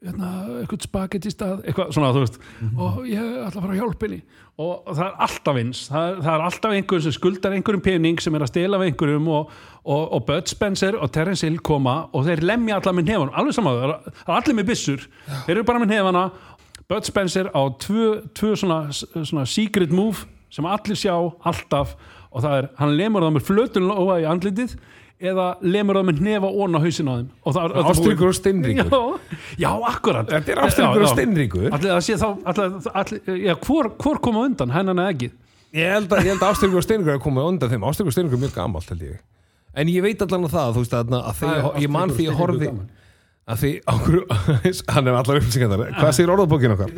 [0.00, 2.36] eitthvað spagetti stað, eitthvað svona, þú veist
[2.80, 4.20] og ég ætla að fara að hjálpa henni.
[4.60, 8.20] Og það er alltaf eins, það, er- það er alltaf einhver sem skuldar einhverjum pening
[8.20, 9.50] sem er að stela af einhverjum og,
[9.84, 13.56] og, og Bud Spencer og Terence Hill koma og þeir lemja allar með nefanum, alveg
[13.58, 15.06] saman, það er- það er allir með byssur,
[15.46, 16.24] þeir eru bara með nefana
[16.90, 21.14] Bud Spencer á tvö, tvö svona, svona secret move sem allir sjá
[21.46, 21.92] alltaf
[22.32, 24.74] og það er, hann lemur það með flötun lóa í andlitið
[25.20, 27.28] eða lemur það með nefa ón á hausin á þeim.
[27.44, 28.90] Og það er Ástríkur og steinríkur.
[28.90, 30.30] Já, já, akkurat.
[30.30, 31.66] Þetta er ástríkur og steinríkur.
[31.68, 35.30] Allir það sé þá allir, allir, já, hvor, hvor kom á undan, hennan eða ekki?
[35.76, 37.84] Ég held að, ég að Ástríkur og Steiningur er komið undan þeim.
[37.86, 39.20] Ástríkur og Steiningur er mjög gamalt held ég.
[39.78, 42.14] En ég veit allan að það, þú veist að, að Það er þegar, ég man
[42.16, 42.70] því að horfi
[43.50, 46.92] að því ákveð hann er allar upplýsingar hvað segir orðabókin okkar?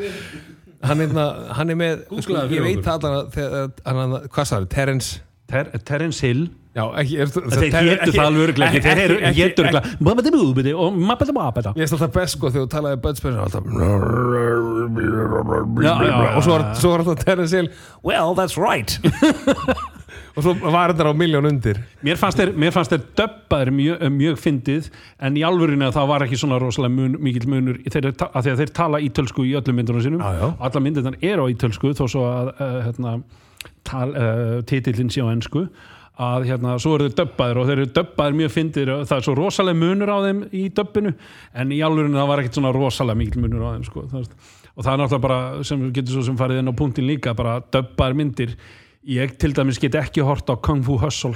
[0.83, 1.13] Hann er,
[1.59, 5.21] hann er með sko, Googlaðu ég veit allan að hann, hvað sagði, Terence?
[5.53, 8.99] Ter, Terence Hill já, ekki, er, þeir héttu það alveg örglega ekki, þeir
[9.39, 9.85] héttu örglega
[10.79, 13.01] og mappeta mappeta Ég veist alltaf best sko þegar þú talaði
[15.85, 15.93] já,
[16.37, 16.67] og svo var,
[17.05, 17.69] alltaf Terence Hill
[18.03, 18.99] Well, that's right.
[20.33, 21.79] Og svo var þetta á miljón undir.
[22.05, 24.89] Mér fannst þeir, þeir döbbaðir mjög, fyndið
[25.21, 28.63] en í alvörinu að það var ekki svona rosalega mun, mikill munur að því að
[28.63, 30.25] þeir tala ítölsku í öllum myndunum sínum.
[30.25, 33.17] Alla myndirnar eru á ítölsku þó svo að uh, hérna,
[33.93, 35.67] uh, titillin sé á ennsku
[36.23, 39.27] að hérna, svo eru þeir döbbaðir og þeir eru döbbaðir mjög fyndir og það er
[39.27, 41.15] svo rosalega munur á þeim í döbbinu
[41.57, 44.27] en í alvörinu það var ekkert svona rosalega mikill munur á þeim sko, það
[44.73, 47.59] og það er náttúrulega bara sem getur svo sem farið inn á punktin líka bara
[47.75, 48.55] döbbaðir myndir.
[49.09, 51.35] Ég til dæmis get ekki hort á Kung Fu Hustle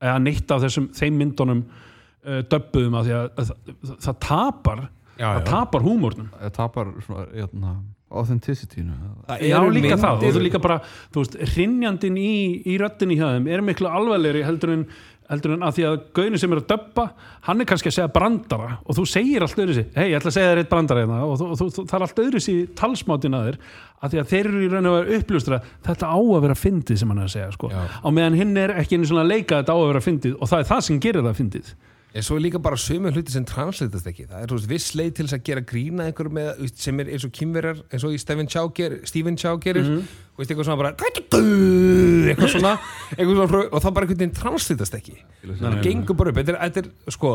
[0.00, 4.84] eða neitt af þessum þeim myndunum uh, döbbuðum að að, að, að, það tapar
[5.20, 5.46] Já, það já.
[5.50, 7.72] tapar húmórnum Það tapar svona,
[8.10, 8.96] authenticity-nu
[9.28, 10.80] Það Já, líka það, og myndir- þú líka bara
[11.14, 12.32] þú veist, hrinjandin í,
[12.66, 14.84] í röddin í hjá þeim er miklu alvarlegri heldur en
[15.30, 17.02] heldur en að því að gauðin sem er að döbba
[17.46, 20.32] hann er kannski að segja brandara og þú segir allt öðru sér, hei, ég ætla
[20.32, 22.64] að segja þér eitt brandara hérna og þú, þú, þú, það er allt öðru sér
[22.80, 23.58] talsmátin að þér
[24.02, 26.98] að því að þeir eru í raun og veru uppljústra þetta á að vera fyndið
[26.98, 27.70] sem hann er að segja sko.
[27.70, 30.50] Á meðan hinn er ekki einu svona að leika þetta á að vera fyndið og
[30.50, 31.70] það er það sem gerir það fyndið
[32.10, 34.24] En svo er líka bara sömu hluti sem translatast ekki.
[34.26, 37.26] Það er veist, viss leið til þess að gera grína einhver með, sem er eins
[37.28, 40.02] og kynverjar, eins og í Stephen Chow, ger, Stephen Chow gerir, Mhm.
[40.34, 42.72] þú veist, eitthvað svona bara eitthvað svona,
[43.16, 45.16] eitthvað svona og það bara einhvern veginn translatast ekki.
[45.46, 46.40] Það gengur bara upp.
[46.42, 47.32] Þetta er, þetta er sko,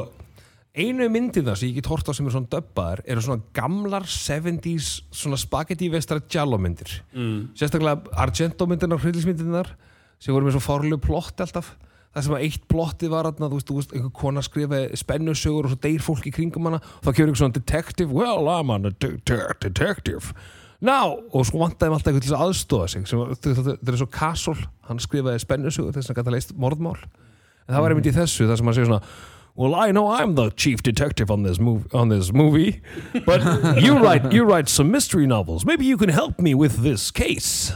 [0.75, 4.89] einu myndina sem ég get hort á sem er svona döbbaðar eru svona gamlar 70s
[5.15, 7.55] svona spagetti vestra jallomyndir mm.
[7.55, 9.71] sérstaklega Argento myndirnar og hryllismyndirnar
[10.19, 11.71] sem voru með svo fárlegu plott alltaf
[12.15, 15.67] það sem að eitt plotti var þarna, þú veist, þú veist, einhver kona skrifaði spennusögur
[15.67, 18.71] og svo deyr fólk í kringum hana og þá kemur einhver svona detective, well I'm
[18.71, 20.31] a de de detective
[20.79, 24.09] now, og svo vantaði þeim alltaf eitthvað til þess að aðstóða sig þetta er svo
[24.15, 28.47] Castle, hann skrifaði spennusögur þess að gæta leist mordmál en það var einmitt í þessu,
[28.47, 31.87] það sem hann segir svona Well, I know I'm the chief detective on this movie,
[31.93, 32.81] on this movie,
[33.25, 33.39] but
[33.81, 35.65] you write you write some mystery novels.
[35.65, 37.71] Maybe you can help me with this case.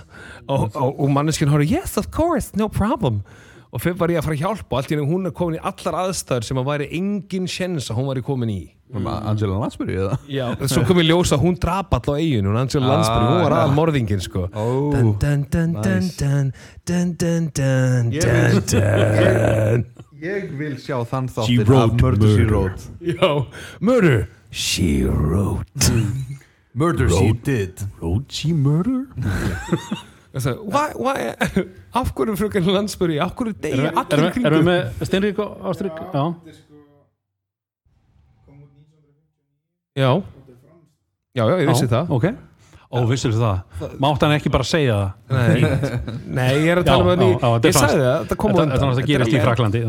[0.50, 3.24] Og, og, og manneskinn horfði, yes, of course, no problem.
[3.70, 5.64] Og fyrir var ég að fara að hjálpa allt í henni hún er komin í
[5.70, 8.62] allar aðstæður sem að væri engin sjens að hún væri komin í.
[8.90, 10.16] Angela Lansbury eða?
[10.26, 10.48] Já.
[10.66, 13.54] Svo kom í ljós að hún drap all á eiginu, hún Angela Lansbury, hún var
[13.54, 13.60] já.
[13.60, 14.48] aðal morðingin, sko.
[14.50, 14.66] Ó,
[14.96, 16.18] Dun, dun, dun, nice.
[18.18, 19.86] Ég.
[20.20, 21.46] Ég vil sjá þann wrote
[21.78, 22.44] af Murder She.
[22.50, 23.30] Wrote Já,
[23.80, 24.28] murder.
[24.52, 25.92] She wrote.
[26.74, 29.06] Murder She Did Wrote she murder?
[30.30, 31.32] Þessi, why, why,
[32.00, 36.04] af hverju fröken Landsbury, af hverju við- allir við- erum við með Steinrík og Ástrík?
[36.14, 36.24] Já.
[40.00, 40.12] Já,
[41.36, 42.14] já, já, ég vissi Já, það.
[42.16, 42.30] Ok.
[42.90, 43.58] Ó, vissir það?
[44.02, 45.10] Mátt hann ekki bara segja það?
[45.30, 45.60] Nei,
[46.40, 47.10] nei, ég er að tala um
[47.44, 48.72] það ég sagði það, það kom undan.
[48.72, 49.82] náttúrulega gerist í Fraklandi.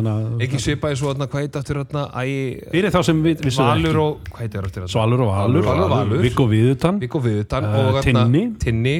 [0.44, 4.00] Ekki svipaði svo, hvað heit aftur þarna, æ, Fyrir þá sem við vissum það Valur
[4.02, 4.92] og, hvað heitir aftur þarna?
[4.92, 5.30] Svalur og
[5.94, 6.20] Valur.
[6.26, 7.00] Viggo Viðutan.
[8.04, 8.04] Þarna-
[8.60, 8.96] Tinni.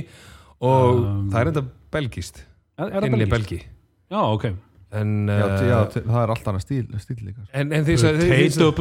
[0.60, 2.44] Og Um, það er enda belgist.
[2.76, 3.30] Belgískt?
[3.30, 3.62] belgi.
[4.10, 4.44] Já, ok.
[4.90, 7.50] En, já, uh, já, það er allt annað stíl, stíl líka sko.
[7.54, 8.14] en, en því að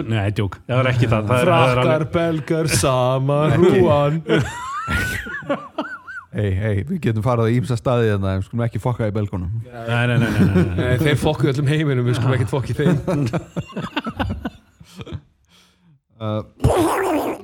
[0.10, 4.16] nei, djók, það er ekki það, Frakkar, belgar, sama, rúan
[6.34, 9.52] Hei, hei, við getum farið á ímsa staði en það skulum ekki fokka í belgunum
[9.68, 10.66] nei, nei, nei, nei, nei, nei.
[10.82, 12.98] Nei, þeir fokkuðu öllum heiminum, við skulum ekkert fokki þeim
[16.18, 16.42] uh,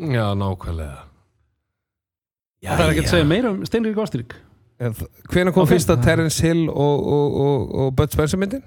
[0.09, 0.99] Já, nákvæmlega
[2.65, 4.31] það er ekki að segja meira um Steinrík og Ástrík.
[5.31, 5.69] Hvenær kom Ok.
[5.71, 8.63] fyrsta Terence Hill og, og, og, og Bud Spencer myndin?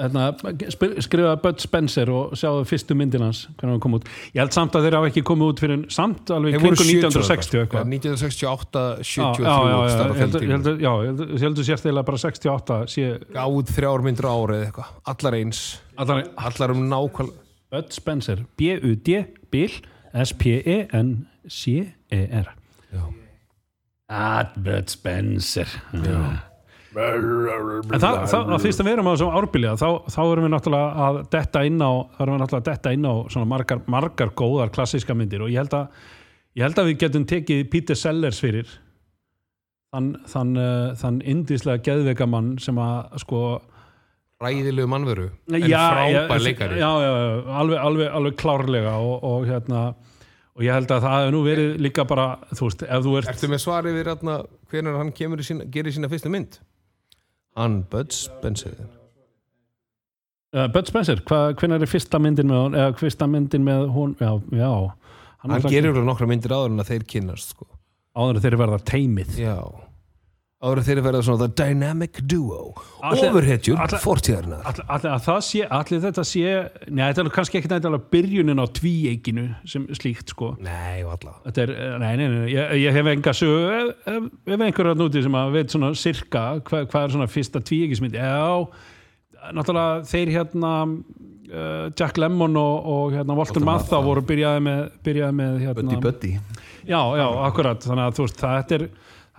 [0.00, 4.52] Sp- skrifa Bud Spencer og sjáðu fyrstu myndin hans hvernig hann kom út, ég held
[4.54, 7.84] samt að þeir hafa ekki komið út fyrir samt alveg kringu 70 1960 eitthvað.
[7.90, 11.40] 1968, Já, 73 já, já, já, ég held- ég held að- já, ég held- ég
[11.44, 13.04] heldur sérstilega bara 68 sé
[13.34, 14.88] Gáð þrjár myndir á árið eitthvað.
[15.12, 15.60] Allar eins.
[15.98, 17.36] Allar, Allar um nákvæmlega
[17.70, 19.08] Bud Spencer, B-U-D
[19.50, 19.74] Bill,
[20.14, 21.88] S-P-E-N-C-E-R
[24.10, 25.70] Ah, Bud Spencer.
[25.94, 26.20] Já.
[26.90, 30.52] En það, það, að fyrst að við erum á þessum árbylja þá, þá erum við
[30.56, 33.82] náttúrulega að detta inn á þá erum við náttúrulega að detta inn á svona margar,
[33.94, 36.00] margar góðar klassíska myndir og ég held að
[36.58, 38.72] ég held að við getum tekið Peter Sellers fyrir
[39.94, 43.44] þann þann, uh, þann indislega geðveikamann sem að sko
[44.40, 45.26] Ræðilegu mannveru.
[45.52, 46.78] En frábær leikari.
[46.80, 49.90] já, já, já, alveg, alveg, alveg klárlega og, og hérna
[50.60, 53.30] og ég held að það hefur nú verið líka bara þú veist, ef þú ert
[53.32, 54.34] Ertu með svari við hérna
[54.70, 56.58] Hvenær hann kemur í sína, gerir sína fyrstu mynd?
[57.58, 58.76] Hann Bud Spencer.
[60.54, 64.14] Uh, Bud Spencer, hvenær er fyrsta myndin með hún, eða fyrsta myndin með hún?
[64.20, 64.70] Já, já.
[65.40, 67.66] Hann náttúrulega- gerir úr nokkra myndir áður en að þeir kynnast sko.
[68.14, 69.56] áður en þeir verða teimið Já
[70.60, 74.66] Áður en þeir verða svona The Dynamic Duo Ofurhetjur fortíðarinnar.
[74.92, 75.38] allir, það
[76.04, 76.42] þetta sé
[76.92, 80.50] neða, þetta er kannski ekki nættilega byrjunin á tvíeikinu sem slíkt sko.
[80.60, 81.00] Nei,
[81.46, 84.94] Þetta er, eh, nei, nei, nei, ég, ég hef enga sögu, ef, ef, ef einhverja
[85.00, 88.68] núti sem að veit svona sirka hvað, hvað er svona fyrsta tvíegismynd já,
[89.56, 94.02] náttúrulega þeir hérna uh, Jack Lemmon og, og hérna Walter Matthau.
[94.04, 96.04] voru byrjaði með, byrjaði með hérna, Buddy.
[96.04, 96.34] Buddy
[96.84, 97.80] já, já, akkurat.
[97.80, 98.90] Þannig að þú veist, það er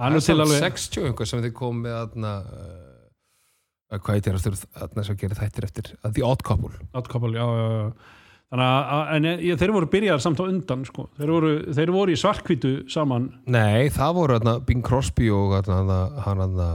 [0.01, 4.57] það er til alveg 60 einhver sem þið kom með aðna uh, hvað heitir eftir
[4.85, 8.17] aðna sem gerir þættir eftir að The Odd Couple Outcouple, já, já, já.
[8.51, 11.05] Þannig að, en ég, þeir voru byrjaðar samt á undan sko.
[11.15, 16.01] þeir, voru, þeir voru í svarkvítu saman Nei, það voru aðna Bing Crosby og aðna
[16.25, 16.71] hann aðna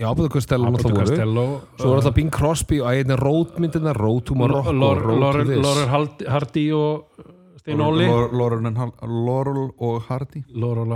[0.00, 1.44] Já, Abbott Costello náttúrulega voru Costello
[1.76, 6.26] Svo voru alltaf Bing Crosby og einna rótmyndina Morocco Laurel Road to This Laurel Hald-
[6.26, 7.04] Hardy og
[7.60, 10.42] Stein Óli Laurel Laurel and- Laurel og Hardy.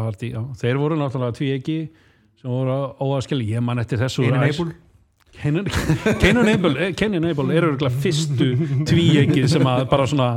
[0.00, 1.78] Hardy, já, þeir voru náttúrulega tví ekki
[2.40, 4.72] sem voru óaskil, ég man eftir þessu Einu Æs- neybúl
[5.34, 5.56] Cain
[6.20, 8.54] Cain and Abel, eh, Cain and Abel eru örugglega fyrstu
[8.86, 10.28] tvíegi sem að bara svona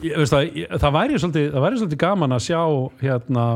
[0.00, 2.60] veist það, það, væri svolítið, það væri svolítið gaman að sjá
[3.02, 3.46] hérna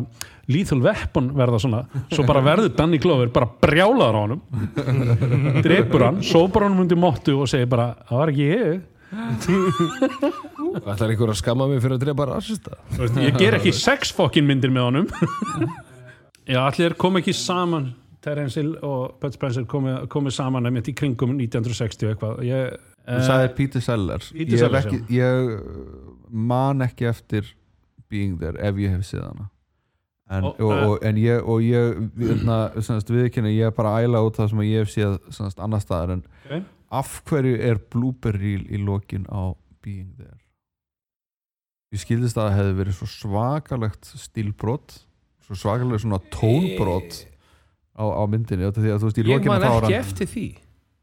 [0.50, 1.84] Lethal Weapon verða svona.
[2.12, 4.42] Svo bara verður Danny Glover bara brjálaður á honum.
[5.64, 8.82] Drepur hann, sópar honum undir móttu og segir bara, það var ekki ég
[10.84, 12.26] Það er einhver að skamma mig fyrir að drepa
[12.98, 15.10] veist, ég ger ekki sex fokkin myndir með honum.
[16.52, 17.92] Já, allir kom ekki saman.
[18.24, 22.38] Terence Hill og Bud Spencer komið komi saman einmitt í kringum 1960 eitthvað.
[22.48, 24.30] Ég, Þú eh, sagði Peter Sellers.
[24.32, 27.50] Peter ég, Sellers, ekki, ég uh, man ekki eftir
[28.08, 29.50] Being There ef ég hef séð hana.
[30.32, 30.86] En, Ó, og, eh.
[30.86, 32.58] og, en ég og ég hérna,
[33.12, 36.16] viðkynna, ég er bara að æla út það sem ég hef séð sannast, annar staðar
[36.16, 36.64] en Ok.
[37.00, 37.80] Af hverju er
[38.38, 40.38] reel í lokin á Being There?
[41.94, 44.96] Ég skildist að það hefði verið svo svakalegt stílbrot
[45.44, 47.20] svo svakalegt svona tónbrot
[47.94, 50.46] á, á myndinni því að þú veist í Ég man ekki eftir því.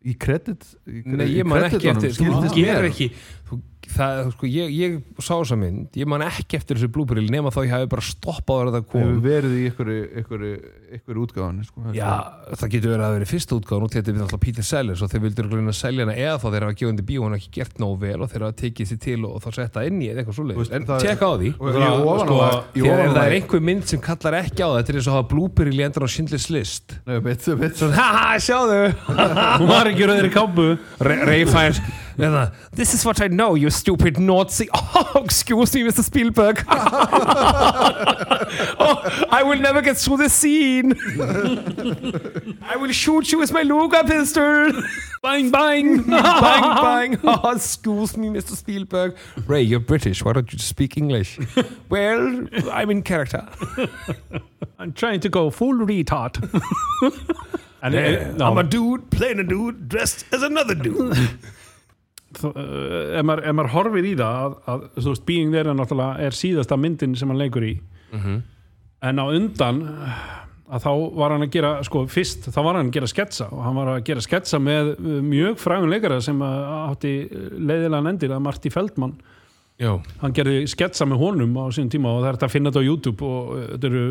[0.01, 3.21] í kredit ég man ekki eftir, þú skildist gerir ekki þú,
[3.91, 7.58] það, sko, ég, ég sá þessa mynd ég man ekki eftir þessu blúburil nema þá
[7.66, 9.02] ég hafi bara stoppað að það kom.
[9.02, 10.52] Hefur verið í einhverju, einhverju,
[10.95, 11.84] einhverju útgáðan sko.
[11.97, 12.12] Já,
[12.56, 15.12] það getur verið að það verið fyrsta útgáðan og þetta er náttúrulega Peter Sellers og
[15.12, 17.82] þeir vildur gluna að selja hana eða þá þeir hafa gefandi bíó hann ekki gert
[17.84, 20.38] nógu vel og þeir hafa tekið sér til og þá setta inn í eða eitthvað
[20.39, 20.72] svoleiðis.
[20.78, 21.52] En það- tjekka á því.
[22.06, 24.89] og sko, það- Þegar það er það einhver mynd sem kallar ekki á það þetta
[24.95, 26.95] er eins og að hafa blúburil í endan á Schindlers List.
[27.91, 28.80] Haha, sjáðu
[32.22, 33.69] hún var ekki rauðir í kápu Ray Fiennes eða, This is what I know, you
[33.69, 34.69] stupid Nazi.
[34.93, 36.03] Oh, excuse me, Mr.
[36.03, 36.65] Spielberg.
[38.80, 40.91] Oh, I will never get through this scene.
[42.61, 44.72] I will shoot you with my Luger pistol.
[45.24, 46.03] Bang bang.
[46.03, 47.19] Bang, bang.
[47.24, 48.55] Oh, Excuse me, Mr.
[48.55, 49.15] Spielberg.
[49.47, 51.39] Ray, you're British, why don't you speak English?
[51.89, 53.47] Well, I'm in character.
[54.80, 56.38] I'm trying to go full retard.
[57.84, 61.17] En, uh, yeah, já, I'm a dude, playing a dude dressed as another dude
[62.39, 66.27] ef maður, ef maður horfir í það að, að þú veist, Being There er náttúrulega
[66.27, 67.73] er síðasta myndin sem hann leikur í.
[69.01, 69.82] En á undan
[70.71, 73.63] að þá var hann að gera, sko, fyrst þá var hann að gera sketsa og
[73.65, 77.11] hann var að gera sketsa með uh, mjög frægun leikara sem átti
[77.57, 79.17] leiðilegan endir að Marty Feldman.
[79.82, 82.71] Já, hann gerði sketsa með honum á sínum tíma og það er þetta að finna
[82.71, 84.05] þetta á YouTube og þetta eru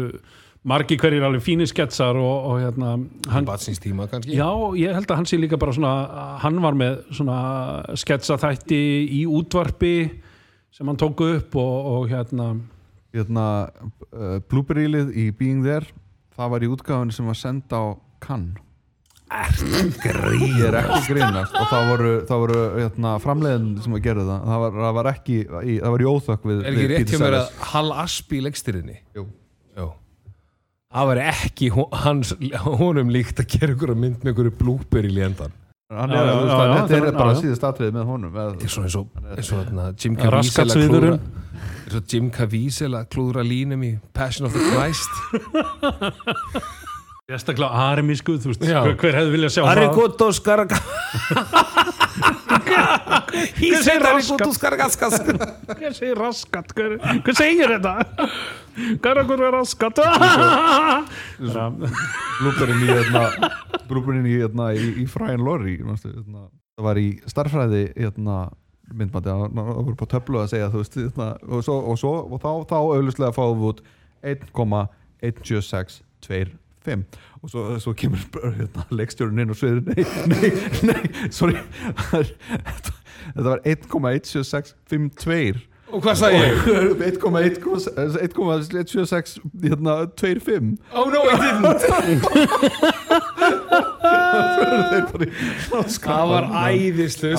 [0.67, 2.97] margi hverjir alveg fínir sketsar og, og hérna
[3.33, 4.35] hann, batsins tíma kannski.
[4.37, 5.95] Já, ég held að hann sé líka bara svona
[6.43, 7.39] hann var með svona
[8.01, 8.83] sketsa þætti
[9.21, 9.95] í útvarpi
[10.75, 12.53] sem hann tók upp og, og hérna
[13.17, 13.47] hérna,
[14.13, 15.89] uh, blooperílið í Being There
[16.41, 17.85] það var í útgáðan sem var senda á
[18.21, 18.67] Cannes.
[19.31, 21.55] Ég er ekki grínast.
[21.55, 24.47] og það voru, það voru hérna, framleiðin sem að gera það.
[24.49, 27.13] Það var, það var ekki, í, það var í óþökk við, Er ekki við rétt
[27.13, 28.97] hjá mér að Hal Aspi í leikstyrinni?
[29.15, 29.27] Jú.
[30.91, 31.69] Það var ekki
[32.03, 32.33] hans,
[32.81, 35.13] honum líkt að gera ykkur mynd með ykkur blúper í
[35.91, 36.57] er, já,
[36.89, 39.87] þetta er bara síðast atriðið með honum Þetta er svona eins og, eins og þarna,
[40.03, 40.67] Jim Caviezel
[41.99, 45.11] að Jim Caviezel að klúðra línum í Passion of the Christ.
[47.31, 48.81] sérstaklega arimísku, þú veist, Já.
[48.85, 50.79] hver, hefði viljað sjá það Arigoto skarga...
[53.61, 55.15] He Hver segir Arigoto skargaskas.
[55.79, 57.93] hver segir raskat, hver, hver segir þetta
[59.05, 61.65] hver er raskat Já.
[62.41, 63.23] blúperinn í hérna,
[63.91, 68.41] blúperinn í, hérna, í, í Fræn Lorry manstu, hérna, það var í starffræði hérna,
[68.91, 72.15] myndbandi það það voru på töflu að segja þú veist, hérna, og, svo, og, svo,
[72.27, 73.81] og þá, þá auðvitað fáum við út
[76.87, 77.05] 1,17625
[77.43, 80.51] og svo, svo kemur hérna, leikstjórun inn og sviður nei, nei,
[80.83, 81.57] nei, sorry.
[82.11, 82.93] Þetta
[83.49, 85.55] var 1,17652
[85.91, 86.55] Og hvað sagði ég?
[87.03, 91.81] 1,176 hérna, 25 Oh no, I didn't.
[96.01, 97.31] Það var æðislu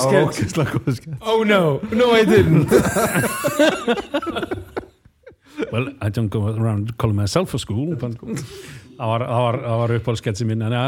[1.20, 2.70] Oh no, no I didn't.
[5.72, 8.12] well, I don't go around calling myself a school but
[9.02, 10.86] það var, það var, það var uppáhaldsketsi minn en ja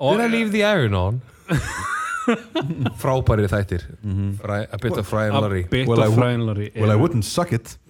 [0.00, 1.20] Did I leave the iron on?
[3.00, 3.82] Frábæri þættir.
[4.40, 5.62] Fræ, A bit of Fry and Larry.
[5.68, 6.08] bit Well, I
[6.80, 7.76] Well I wouldn't suck it.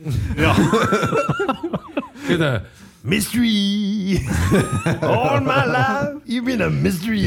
[2.26, 2.50] Þetta
[3.02, 4.18] Mystery.
[5.02, 6.20] All my life.
[6.26, 7.22] You've been a mystery.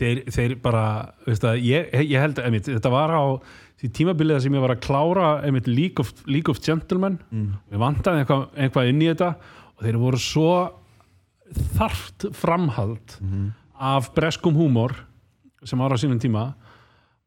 [0.00, 0.82] Þeir, þeir bara
[1.26, 3.24] veist að, ég, ég held einmitt, þetta var á
[3.80, 7.18] því tímabilið sem ég var að klára einmitt League of, League of Gentlemen.
[7.32, 9.30] Við vantaði eitthvað, eitthvað inn í þetta
[9.76, 10.48] og þeir voru svo
[11.78, 13.16] þarft framhald
[13.80, 14.94] af breskum húmor
[15.64, 16.54] sem var á sínum tíma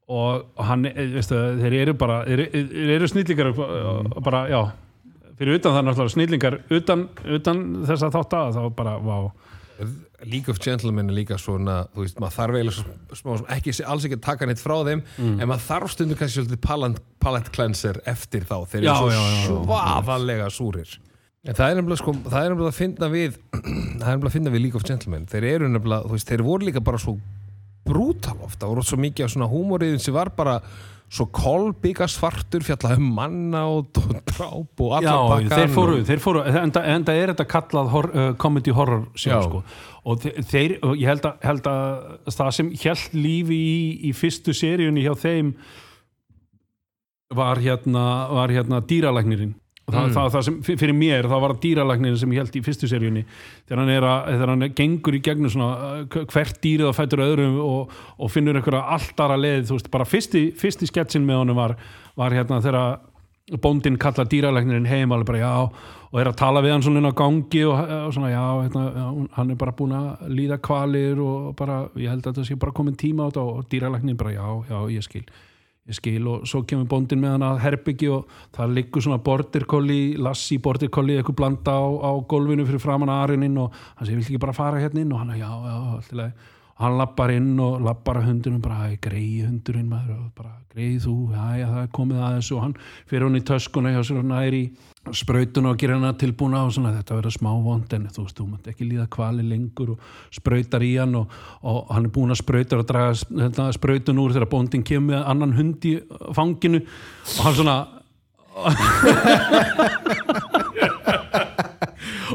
[0.08, 4.60] og, hann, eh, veistu, þeir eru bara þeir, þeir eru snillingar og bara, já
[5.38, 9.32] fyrir utan það náttúrulega snillingar utan, utan þess að þátt að þá bara, vá.
[10.24, 14.16] League of Gentlemen er líka svona þú veist, maður þarf eiginlega smá, ekki, alls ekki
[14.20, 15.40] að taka neitt frá þeim Mm.
[15.42, 16.60] en maður þarf stundum kannski svolítið
[17.20, 20.94] palette, cleanser eftir þá, þeir eru svo svaðalega súrir
[21.44, 23.36] en það er nefnilega sko, það er nefnilega að finna við
[24.00, 26.44] það er nefnilega að finna við League of Gentlemen þeir eru nefnilega, þú veist, þeir
[26.46, 27.18] voru líka bara svo
[27.84, 30.58] brútal ofta, voru svo mikið af svona húmóriðin sem var bara
[31.14, 36.40] svo kolbíka svartur fjalla um manna og dráp og Já, allar þeir fóru, þeir fóru
[36.48, 39.36] enda, enda er þetta kallað hor, uh, comedy horror Já.
[39.44, 39.60] sko.
[40.08, 43.76] og þe- þeir, og ég held að, held að það sem held lífi í,
[44.08, 45.52] í fyrstu seríunni hjá þeim
[47.34, 49.54] var hérna, var hérna dýralæknirinn
[49.84, 50.12] það, Mm.
[50.16, 53.24] það, það sem, fyrir mér, það var dýralæknirinn sem ég held í fyrstu seríunni
[53.68, 55.72] þegar hann, að, þegar hann gengur í gegnum svona,
[56.04, 60.08] uh, hvert dýrið að fætur öðrum og, og finnur einhverja alltara leið, þú veist, bara
[60.08, 61.76] fyrsti, fyrsti sketsin með honum var,
[62.16, 62.96] var hérna þegar
[63.60, 65.52] bóndinn kallar dýralæknirinn heim alveg bara já
[66.14, 67.74] og er að tala við hann svona á gangi og,
[68.06, 69.06] og svona já, hérna, já
[69.36, 72.72] hann er bara búin að líða kvalir og bara ég held að þetta sé bara
[72.72, 75.26] komin tíma á þetta og dýralæknirinn bara já, já, ég skil
[75.84, 80.00] ég skil og svo kemur bóndinn með hann að herbyggi og það liggur svona borderkolli
[80.16, 84.44] lassi borderkolli, eitthvað blanda á, á gólfinu fyrir framan aðrininn og hann segir, vill ekki
[84.46, 85.12] bara fara hérna inn?
[85.12, 86.32] Og hann, já, já, allt í lagi.
[86.32, 90.50] og hann lappar inn og lappar að hundunum bara, "Æ, greiði hundurinn maður og bara,
[90.74, 92.74] greiði þú, já, það er komið að þessu og hann
[93.06, 94.62] fyrir hún í töskuna hjá sér og næri
[95.12, 98.46] sprautuna og gerir hana tilbúna og svona, þetta verður smá vond en þú veist, þú
[98.50, 99.98] mátt ekki líða kvali lengur og
[100.32, 101.28] sprautar í hann og,
[101.62, 105.26] og hann er búin að sprauta og draga hérna, sprautun úr þegar bóndin kemur með
[105.28, 106.00] annan hund í
[106.32, 107.86] fanginu og hann svona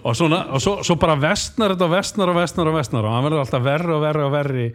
[0.04, 3.14] og, svona, og svo, svo bara vestnar þetta og vestnar og vestnar og vestnar og
[3.16, 4.66] hann verður alltaf verri og verri og verri.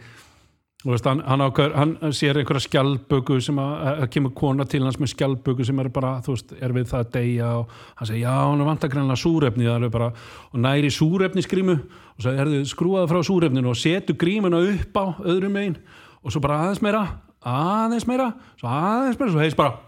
[0.84, 3.70] Þú veist, hann, hann, ákveður, hann sér einhverja skjaldböku sem að,
[4.02, 7.04] að kemur kona til hans með skjaldböku sem er bara, þú veist, er við það
[7.06, 10.10] að deyja og hann segir, já, hann er vant að grænlega súrefni bara,
[10.50, 15.00] og næri súrefni skrímu og svo er þið skrúaði frá súrefninu og setur grímuna upp
[15.00, 15.80] á öðrum megin
[16.20, 17.06] og svo bara aðeins meira
[17.40, 18.28] aðeins meira,
[18.60, 19.78] svo aðeins meira svo heist bara,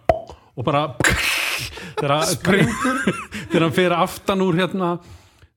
[0.56, 0.86] og bara
[1.96, 4.96] þegar hann fer aftan úr hérna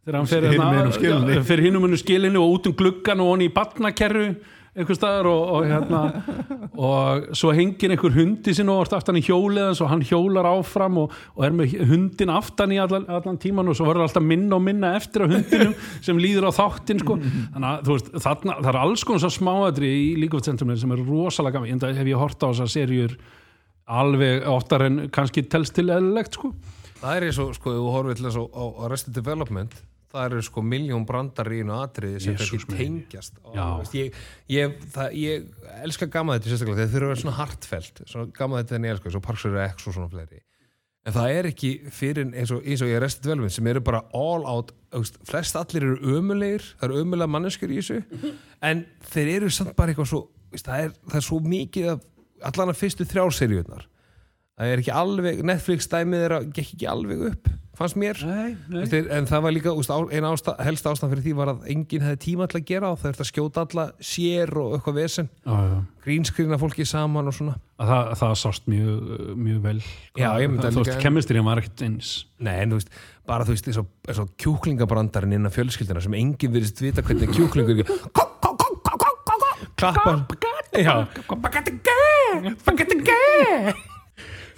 [0.06, 4.30] þegar hann já, fyrir hinum munum skilinni og út um gluggan og hann í batnakerru
[4.80, 6.02] einhver staðar og, og hérna
[6.80, 11.16] og svo hengir einhver hundi sinni og aftan í hjólið og hann hjólar áfram og,
[11.36, 14.64] og er með hundin aftan í allan, allan tíman og svo verður alltaf minna og
[14.66, 15.76] minna eftir á hundinum
[16.06, 17.18] sem líður á þáttin sko.
[17.20, 21.74] þannig að veist, þarna, það er alls konar smáadri í Gentlemen sem er rosalega gaman,
[21.74, 23.18] en það hef ég hort á þessar serjur
[23.90, 26.54] alveg oftar en kannski telst til eðlilegt sko.
[27.00, 29.78] Það er eins og, sko, þú horfið til þess á, á Arrested Development
[30.10, 32.80] það eru sko miljón brandar í einu atriði sem kannski minn.
[32.80, 34.16] tengjast og, ég,
[34.50, 38.62] ég, það, ég elska gama þetta sérstaklega þeir eru að vera svona hartfelt svona gama
[38.64, 40.42] þetta en ég elska, svo Parks and Rec og svona fleiri.
[41.08, 44.02] En það er ekki fyrir eins og, eins og í Arrested Development sem eru bara
[44.18, 48.34] all out veist, flest allir eru ömulegir það eru ömulega manneskjur í þessu
[48.66, 48.84] en
[49.14, 52.04] þeir eru samt bara eitthvað svo veist, það, er, það er svo mikið af
[52.50, 53.86] allan að fyrstu þrjálseríunar
[54.60, 57.50] það er ekki alveg, Netflix dæmið er að gekk ekki alveg upp,
[57.80, 58.82] fannst mér Nei, nei.
[58.82, 59.74] Veist, en það var líka,
[60.12, 63.00] eina ásta, helsta ástæðan fyrir því var að enginn hefði tíma til að gera og
[63.00, 65.30] það er að skjóta alla sér og eitthvað vesen
[66.04, 70.74] grínskriðna fólki saman og svona Að Það, það sást mjög, mjög vel Já, það, að
[70.76, 72.10] þú veist, kemistrið var ekkert eins
[72.44, 72.92] Nei, en þú veist,
[73.30, 77.32] bara þú veist eins og, eins og kjúklingabrandarinn innan fjölskyldina sem enginn virðist vita hvernig
[77.32, 77.88] kjúklingur
[79.80, 80.26] klappar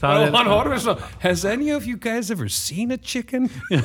[0.02, 3.50] Það og er, hann horfir svo Has any of you guys ever seen a chicken?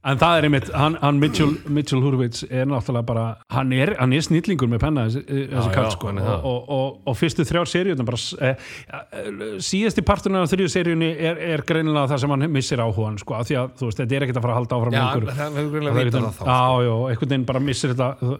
[0.00, 4.14] en það er einmitt, hann, hann Mitchell, Mitchell Hurwitz er náttúrulega bara, hann er, hann
[4.16, 6.12] er snillingur með penna þessi, þessi já, kall sko.
[6.14, 9.28] og, og, og, og fyrstu þrjár seríunar bara, eh, eh,
[9.66, 13.50] síðasti parturinn af þrjú seríunni er, er greinilega það sem hann missir áhugan sko, af
[13.50, 15.30] því að þú veist, þetta er ekkert að fara að halda áfram Já, lengur.
[15.36, 18.34] það er vitað einhvern- það þá Já, já, einhvern veginn bara missir þetta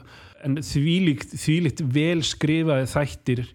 [0.49, 3.49] en þvílíkt, þvílíkt vel skrifaði þættir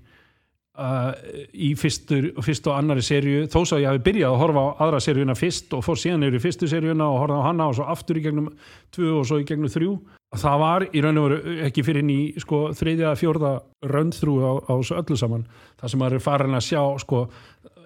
[0.80, 1.12] uh,
[1.54, 5.02] í fyrstur, fyrst og annari serju, þó svo ég hafi byrjað að horfa á aðra
[5.04, 7.88] serjuna fyrst og fór síðan yfir í fyrstu serjuna og horfa á hana og svo
[7.92, 8.52] aftur í gegnum
[8.96, 9.96] tvö og svo í gegnum þrjú.
[10.36, 13.52] Það var í raun og veru ekki fyrir inn í sko, þriðja að fjórða
[13.94, 15.48] röndþrú á, á öllu saman.
[15.80, 17.26] Það sem maður er farin að sjá sko,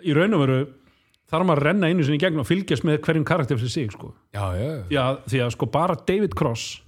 [0.02, 0.60] í raun og veru
[1.30, 3.92] þarf maður að renna einu sinni í gegn og fylgjast með hverjum karakter fyrir sig
[3.94, 4.14] sko.
[4.34, 6.80] Já, já, Já, því að sko bara David Cross.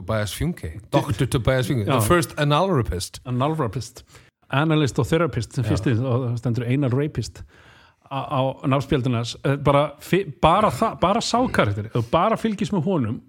[0.00, 1.26] Tobias Funke Dr.
[1.30, 3.20] Tobias Funke, the first analrapist.
[3.28, 4.02] Analrapist
[4.52, 7.42] analyst og therapist sem fyrst og það stendur anal rapist
[8.12, 9.84] á, á námspjaldunars bara,
[10.42, 13.20] bara, það- bara sákarakter ef þú bara fylgist með honum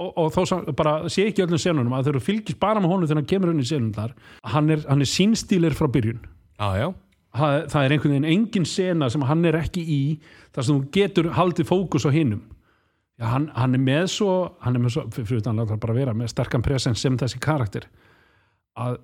[0.00, 3.06] og, og þó bara sé ekki öllum senunum að þegar þú fylgist bara með honum
[3.10, 4.14] þegar hann kemur inn í senunar
[4.54, 6.22] hann er, hann er sínstílir frá byrjun.
[6.60, 6.86] Já, já,
[7.36, 10.00] það, það er einhvern veginn engin sena sem hann er ekki í
[10.54, 12.40] þar sem þú getur haldið fókus á hinnum
[13.20, 16.32] hann, hann er með svo hann er með svo, fyrir utan að bara vera með
[16.32, 17.84] sterkan presens sem þessi karakter
[18.78, 18.98] að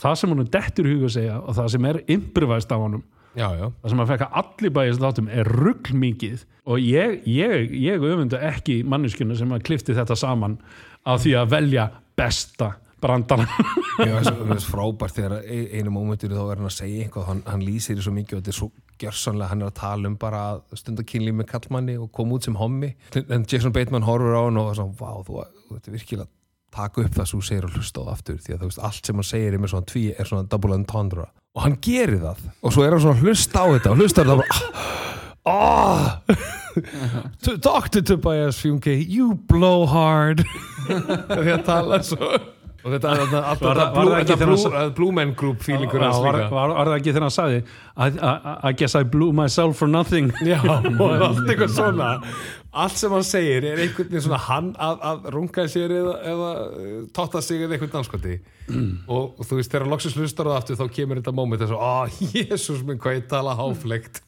[0.00, 3.04] það sem hann dettur huga að segja og það sem er improvæst á honum
[3.36, 7.76] já, já, það sem að fekka allir bæjast þáttum er rugl mikið og ég, ég,
[7.86, 10.58] ég öfunda ekki manneskjuna sem að klifti þetta saman
[11.06, 11.86] af því að velja
[12.18, 13.46] besta brandana
[14.00, 18.00] mér finnst frábært þegar einu mómentur þá er hann að segja eitthvað, hann, hann lýsir
[18.02, 21.04] svo mikið og þetta er svo gjörsanlega, hann er að tala um bara að stunda
[21.06, 22.94] kynlíf með kallmanni og koma út sem hommi.
[23.28, 26.30] En Jason Bateman horfur á hann og var svona, vá, þú, þú ert virkilega
[26.76, 28.84] taka upp það sem þú segir og hlusta á það aftur því að þú veist,
[28.88, 31.28] allt sem hann segir er svona tví er svona double entendre.
[31.56, 32.46] Og hann gerir það.
[32.60, 35.04] Og svo er hann svona hlusta á þetta og hlusta á þetta bara
[35.46, 36.20] ah,
[37.42, 38.02] Dr.
[38.02, 40.44] Tobias Fjunke you blow hard.
[41.30, 42.34] Því að tala svo
[42.86, 44.62] og þetta er þetta allt Var það- þetta var Blue- það ekki þetta þegar Blue-
[44.62, 46.36] hann sa- þetta Blue Man Group feelingur Já, hans var,
[46.86, 47.64] það ekki þegar hann sagði
[48.68, 50.30] I, guess I blew myself for nothing.
[50.46, 52.10] Já, og allt eitthvað svona.
[52.76, 56.50] Allt sem hann segir er einhvern veginn svona hann að, að runga sér eða, eða
[56.68, 58.34] uh, totta sig eða einhvern danskoti
[59.08, 61.72] og, og þú veist, þegar hann loksins hlustar það aftur þá kemur þetta moment þess
[61.72, 62.04] að, ó,
[62.36, 64.20] jésús minn, hvað ég tala háflegt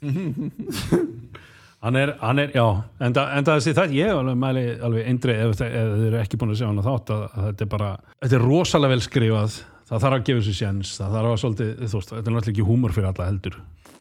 [1.85, 2.65] hann er, hann er, já
[2.99, 6.41] en það, en það það, ég alveg mæli alveg eindri ef, ef þið eru ekki
[6.41, 7.91] búin að sjá hann þátt að, að þetta er bara,
[8.25, 9.59] þetta er rosalega vel skrifað
[9.89, 12.55] það þarf að gefa þessu sjens það þarf að svolítið, þú veist, þetta er náttúrulega
[12.55, 13.59] ekki húmor fyrir alla heldur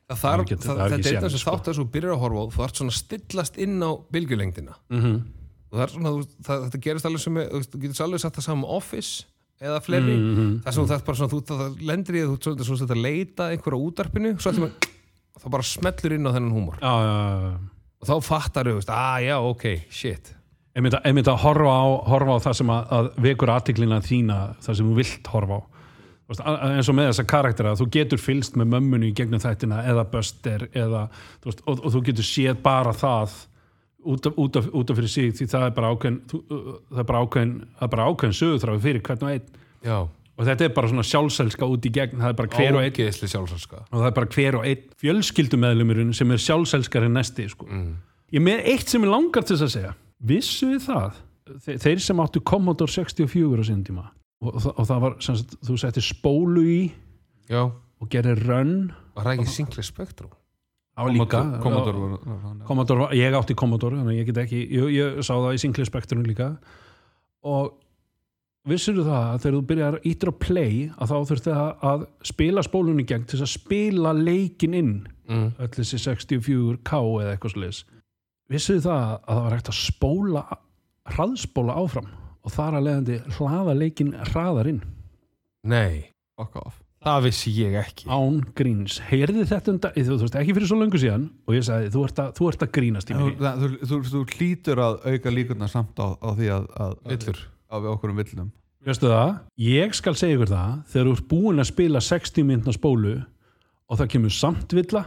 [0.07, 1.53] það þarf, Það er það, það er þetta er séns, sem sko.
[1.53, 5.01] þátt að þú byrjar að horfa á þú ert svona stillast inn á bylgjulengdina mm
[5.01, 5.17] -hmm.
[5.69, 8.21] og það er svona, þú, það, þetta gerist alveg sem er, þú þú getur alveg
[8.23, 9.25] satt það saman með Office
[9.57, 10.15] eða fleiri,
[10.63, 13.01] það sem þú þarf bara svona, þú, það lendir í að þú svona, svona, svona,
[13.01, 14.35] leita einhverja útarpinu,
[15.43, 16.79] það bara smellur inn á þennan húmor.
[16.81, 17.15] Já, já,
[17.47, 17.55] já
[17.97, 20.33] og þá fattar veist, að já, ok, shit.
[20.77, 24.35] Einmitt að, einmitt að horfa, á, horfa á það sem að, að vekur aðtiklina þína
[24.61, 25.61] það sem þú vilt horfa á.
[26.27, 29.41] Þú veist, að- eins og með þessa karaktera þú getur fylst með mömmunni í gegnum
[29.41, 31.07] þættina eða Buster eða,
[31.41, 33.33] þú veist, og, og þú getur séð bara það
[34.07, 36.73] út af, út, af, út af fyrir sig því það er bara ákveðin þú, uh,
[36.93, 39.49] það er bara ákveðin, það er bara ákveðin sögutráfi fyrir hvern og einn.
[39.87, 39.97] Já,
[40.37, 42.93] og þetta er bara svona sjálfselska út í gegn það er bara hver og einn.
[43.91, 47.65] Og það er bara hver og einn fjölskyldumæðlumurinn sem er sjálfselskari næsti sko.
[47.69, 47.95] mm.
[48.33, 49.93] Ég er með eitt sem ég langar til þess að segja
[50.27, 51.19] Vissu þið það?
[51.63, 54.03] Þe þeir sem áttu Commodore 64 á síðan tíma
[54.43, 56.81] og, og, og það var, sagt, þú setti spólu í
[57.49, 58.91] já, og gerir run.
[59.15, 60.33] Var það ekki Sinclair Spectrum?
[60.97, 61.39] Á líka.
[61.63, 64.91] Commodore var- var- var- Commodore, var- ég átti Commodore þannig að ég get ekki, ég,
[64.97, 66.57] ég sá það í Sinclair Spectrum líka.
[67.47, 67.73] Og
[68.67, 72.63] vissur það að þegar þú byrjar ítur að play að þá þurfti að, að spila
[72.65, 74.95] spólunni í gegn til þess að spila leikin inn?
[75.27, 75.47] Mm.
[75.59, 77.81] öll þessi 64K eða eitthvað sliðis
[78.51, 80.43] vissuðu það að það var hægt að spóla
[81.17, 82.11] hraðspóla áfram
[82.47, 84.83] og þar að leiðandi hlaða leikin hraðar inn?
[85.67, 86.75] Nei, Fuck off.
[87.07, 88.07] Það vissi ég ekki.
[88.09, 91.55] Án gríns, heyrði þetta um dag, þú, þú veist ekki fyrir svo löngu síðan og
[91.55, 94.21] ég sagði þú ert að, þú ert að grínast í þú, mig þú, þú, þú
[94.33, 97.41] hlýtur að auka líkurnar samt á, á því að, að, villur
[97.83, 98.51] við okkur um villum
[98.87, 102.75] veistu það, ég skal segja ykkur það þegar þú ert búin að spila 60 mintna
[102.75, 103.15] spólu
[103.87, 105.03] og það kemur samt villa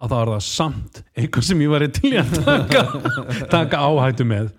[0.00, 2.82] að það er það samt eitthvað sem ég var til í að taka,
[3.54, 4.50] taka áhættu með.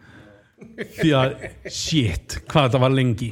[1.00, 1.32] Því að
[1.74, 3.32] shit, hvað þetta var lengi.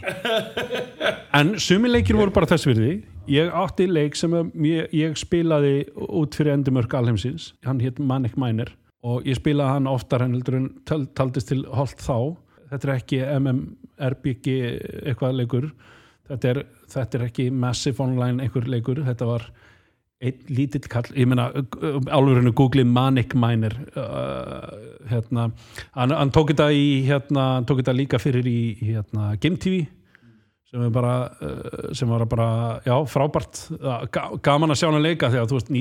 [1.38, 2.95] En sumi leikir voru bara þess virði.
[3.30, 4.34] Ég átti leik sem
[4.66, 8.74] ég, ég spilaði út fyrir endumörk alheimsins, hann hétt Manic Miner
[9.05, 10.39] og ég spilaði hann oftar en
[10.89, 12.34] taldist til holt þá
[12.70, 14.51] þetta er ekki MMRPG
[15.09, 15.70] eitthvað leikur.
[16.30, 16.61] Þetta er,
[16.93, 19.47] þetta er ekki Massive Online einhver leikur, þetta var
[20.20, 21.45] einn lítill kall, ég meina
[22.11, 24.65] álverðinu Google Manic Miner uh,
[25.07, 25.45] hérna
[25.95, 29.86] hann, hann tók þetta í hérna, hann tók þetta líka fyrir í hérna, Game TV
[30.70, 32.49] sem er bara uh, sem var bara,
[32.86, 33.63] já, frábært.
[33.80, 35.72] Uh, ga- gaman að sjá hann leika að þú veist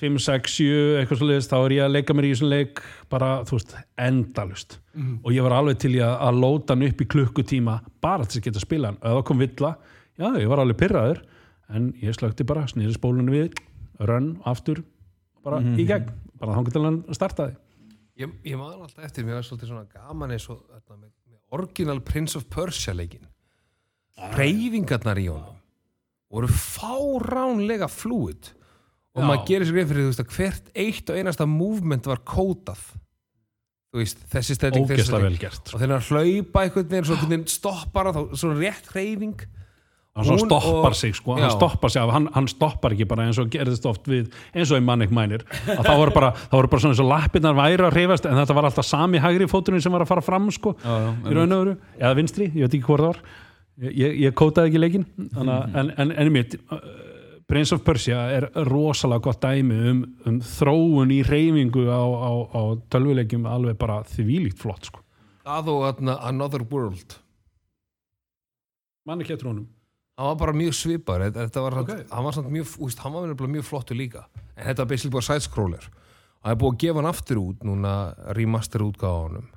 [0.00, 2.80] 1985, 6, 7 eitthvað svo leiðist, þá er ég að leika mér í þessum leik
[3.12, 4.78] bara, þú veist, endalust
[5.22, 8.32] og ég var alveg til í að, að lóta hann upp í klukkutíma bara til
[8.32, 8.98] þess að geta að spila hann.
[9.02, 9.70] Og ef það kom villa,
[10.18, 11.22] já, ég var alveg pyrraður
[11.72, 13.60] en ég slökti bara, snýri spólunum við
[14.02, 14.82] rönn, aftur
[15.44, 17.58] bara í gegn, bara þangar til hann startaði.
[18.20, 21.58] Ég, ég maður alltaf eftir, mér var svolítið svona gaman eins og þetta, með, með
[21.58, 23.24] original Prince of Persia leikin
[24.36, 25.56] reyfingarnar í honum
[26.32, 28.52] voru fáránlega fluid
[29.12, 29.26] og Já.
[29.28, 32.82] maður gerir sér grein fyrir þú veist að hvert eitt og einasta movement var kótað.
[33.92, 37.16] Þú veist, þessi stelling þessi ógeðslega vel gert og þegar hann hlaupa einhvern veginn svo
[37.18, 39.34] einhvern veginn stoppar hann þá svona rétt hreyfing.
[40.16, 41.40] Hann svona Hún stoppar og- sig sko, Já.
[41.44, 44.70] hann stoppar sig af, hann, hann stoppar ekki bara eins og gerðist oft við, eins
[44.72, 47.54] og í Manic Miner að það voru bara, það voru bara svona eins og lappirnar
[47.56, 50.50] væri að hreyfast en þetta var alltaf sami hægri fóturinn sem var að fara fram
[50.52, 51.76] sko, já, já, í raun og veru.
[52.00, 53.22] Eða vinstri, ég veit ekki hvort það var.
[53.88, 56.58] Ég, ég, kótaði ekki leikin Þannig, að- en, en, en mitt
[57.52, 62.62] Prince of Persia er rosalega gott dæmi um, um þróun í reyfingu á, á, á
[62.88, 65.02] tölvuleikjum alveg bara þvílíkt flott sko.
[65.44, 67.18] Það og atna, Another World
[69.08, 69.66] mann ekki að trónum
[70.18, 71.82] hann var bara mjög svipar þetta var, Ok.
[71.88, 72.04] okay.
[72.10, 74.26] hann var, samt mjög, úst, hann var mjög flottu líka
[74.56, 77.66] en þetta var basically bara sidescroller og það er búið að gefa hann aftur út
[77.66, 77.92] núna
[78.38, 79.48] remaster útgáfa á honum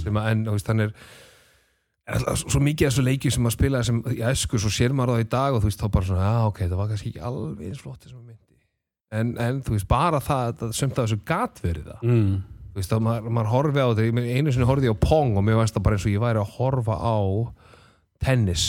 [0.00, 0.96] sem að en, hann er er
[2.04, 5.24] svo mikið af þessu leikjum sem að spila sem í æsku, svo sér maður það
[5.24, 7.68] í dag og þú veist þá bara svona, já ok, það var kannski ekki alveg
[7.70, 8.44] eins flotti sem að myndi
[9.14, 12.00] en, en þú veist, bara það, það sumt af þessu gat verið það.
[12.08, 12.34] Mm.
[12.74, 15.46] þú veist, að maður, maður horfi á þetta einu sinni horfði ég á Pong og
[15.46, 17.16] mér veist það bara eins og ég væri að horfa á
[18.24, 18.64] tennis.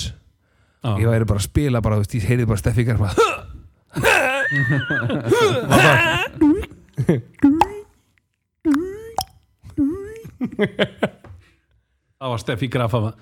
[0.85, 0.95] Ah.
[1.01, 3.45] ég væri bara að spila bara, þú veist, ég heyrði bara Steffi Garf bara það
[12.33, 13.13] var Steffi Graf af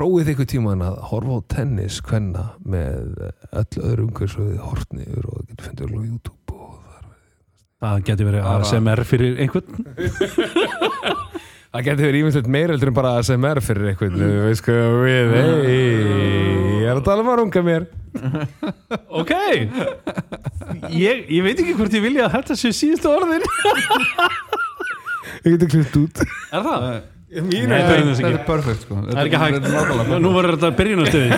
[0.00, 3.16] prófið ykkur tíman að horfa á tennis hvenna með
[3.52, 7.04] öll öðru umhverf svo þið hortni og það getur fundið öll á YouTube og þar
[7.84, 9.70] það getur verið ASMR fyrir einhvern
[11.70, 14.38] Það getur verið ímyndilegt meira heldur en bara ASMR fyrir eitthvað, mm.
[14.48, 15.34] veist hvað við,
[16.82, 17.84] ég er að tala um að runga mér.
[19.20, 19.32] ok.
[20.90, 23.44] Ég, ég veit ekki hvort ég vilja að þetta sé síðustu orðin.
[25.44, 26.16] Ég getur klipt út.
[26.50, 26.80] er það?
[27.30, 28.38] Mín Nei, það er þess Þetta ekki.
[28.40, 28.94] er perfekt sko.
[29.06, 29.54] Það er ekki hægt.
[29.54, 31.28] Þetta er nákvæmlega Nú var þetta byrjunastöði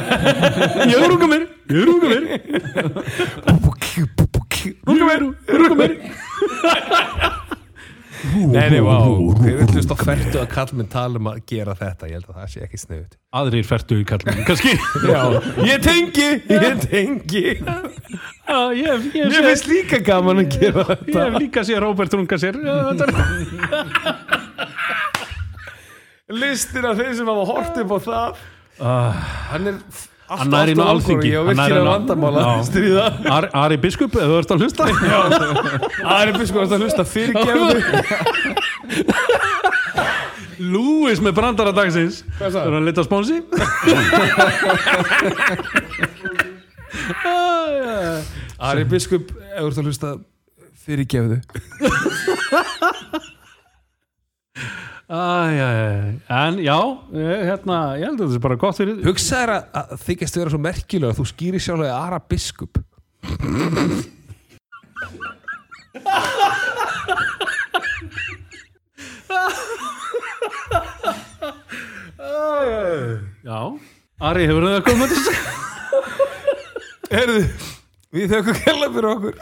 [0.94, 1.42] Ég runga mér.
[1.68, 2.22] Ég runga mér.
[4.88, 5.20] Runga mér.
[5.52, 5.92] Runga mér
[8.22, 8.96] Nei, nei, vá,
[9.42, 12.36] þið villust á færtu að kall minn tala um að gera þetta, ég held að
[12.38, 13.16] það sé ekki sniðut.
[13.40, 14.72] Aðrir færtu í kallmenn Kannski.
[15.12, 15.22] Já,
[15.66, 17.44] ég tengi, ég tengi.
[17.58, 21.18] Já, ég, ég, finnst líka gaman að gera ég þetta.
[21.26, 22.54] hef líka séð Róbert runga sér.
[26.32, 28.42] Listin af þeim sem hafa hort upp á það,
[28.82, 29.12] Ah,
[29.52, 29.74] hann er
[30.38, 31.30] Hann nær inn á Alþingi.
[31.32, 32.76] Ég á virkilega vandamála að.
[33.36, 34.82] Ari, Ari Biskup, ef þú ert að hlusta
[36.16, 37.80] Ari Biskup að hlusta fyrirgefni.
[40.62, 43.40] Lewis með brandara dagsins Hvað Er hann lit á spónsi?
[48.62, 50.14] Ari Biskup, ef þú ert að hlusta
[50.84, 51.38] fyrirgefðu.
[55.12, 55.20] Æ, æ,
[55.60, 56.32] æ.
[56.32, 56.78] En já,
[57.12, 60.52] ég, hérna, ég held að þetta er bara gott fyrir Hugsaður að, að þykjast vera
[60.54, 62.80] svo merkilega að þú skýrir sjálflega Ara Biskup.
[73.42, 73.60] Já,
[74.22, 75.34] Ari, hefur það komið til?
[77.12, 77.42] Herðu,
[78.16, 79.34] við þökkum kella fyrir okkur.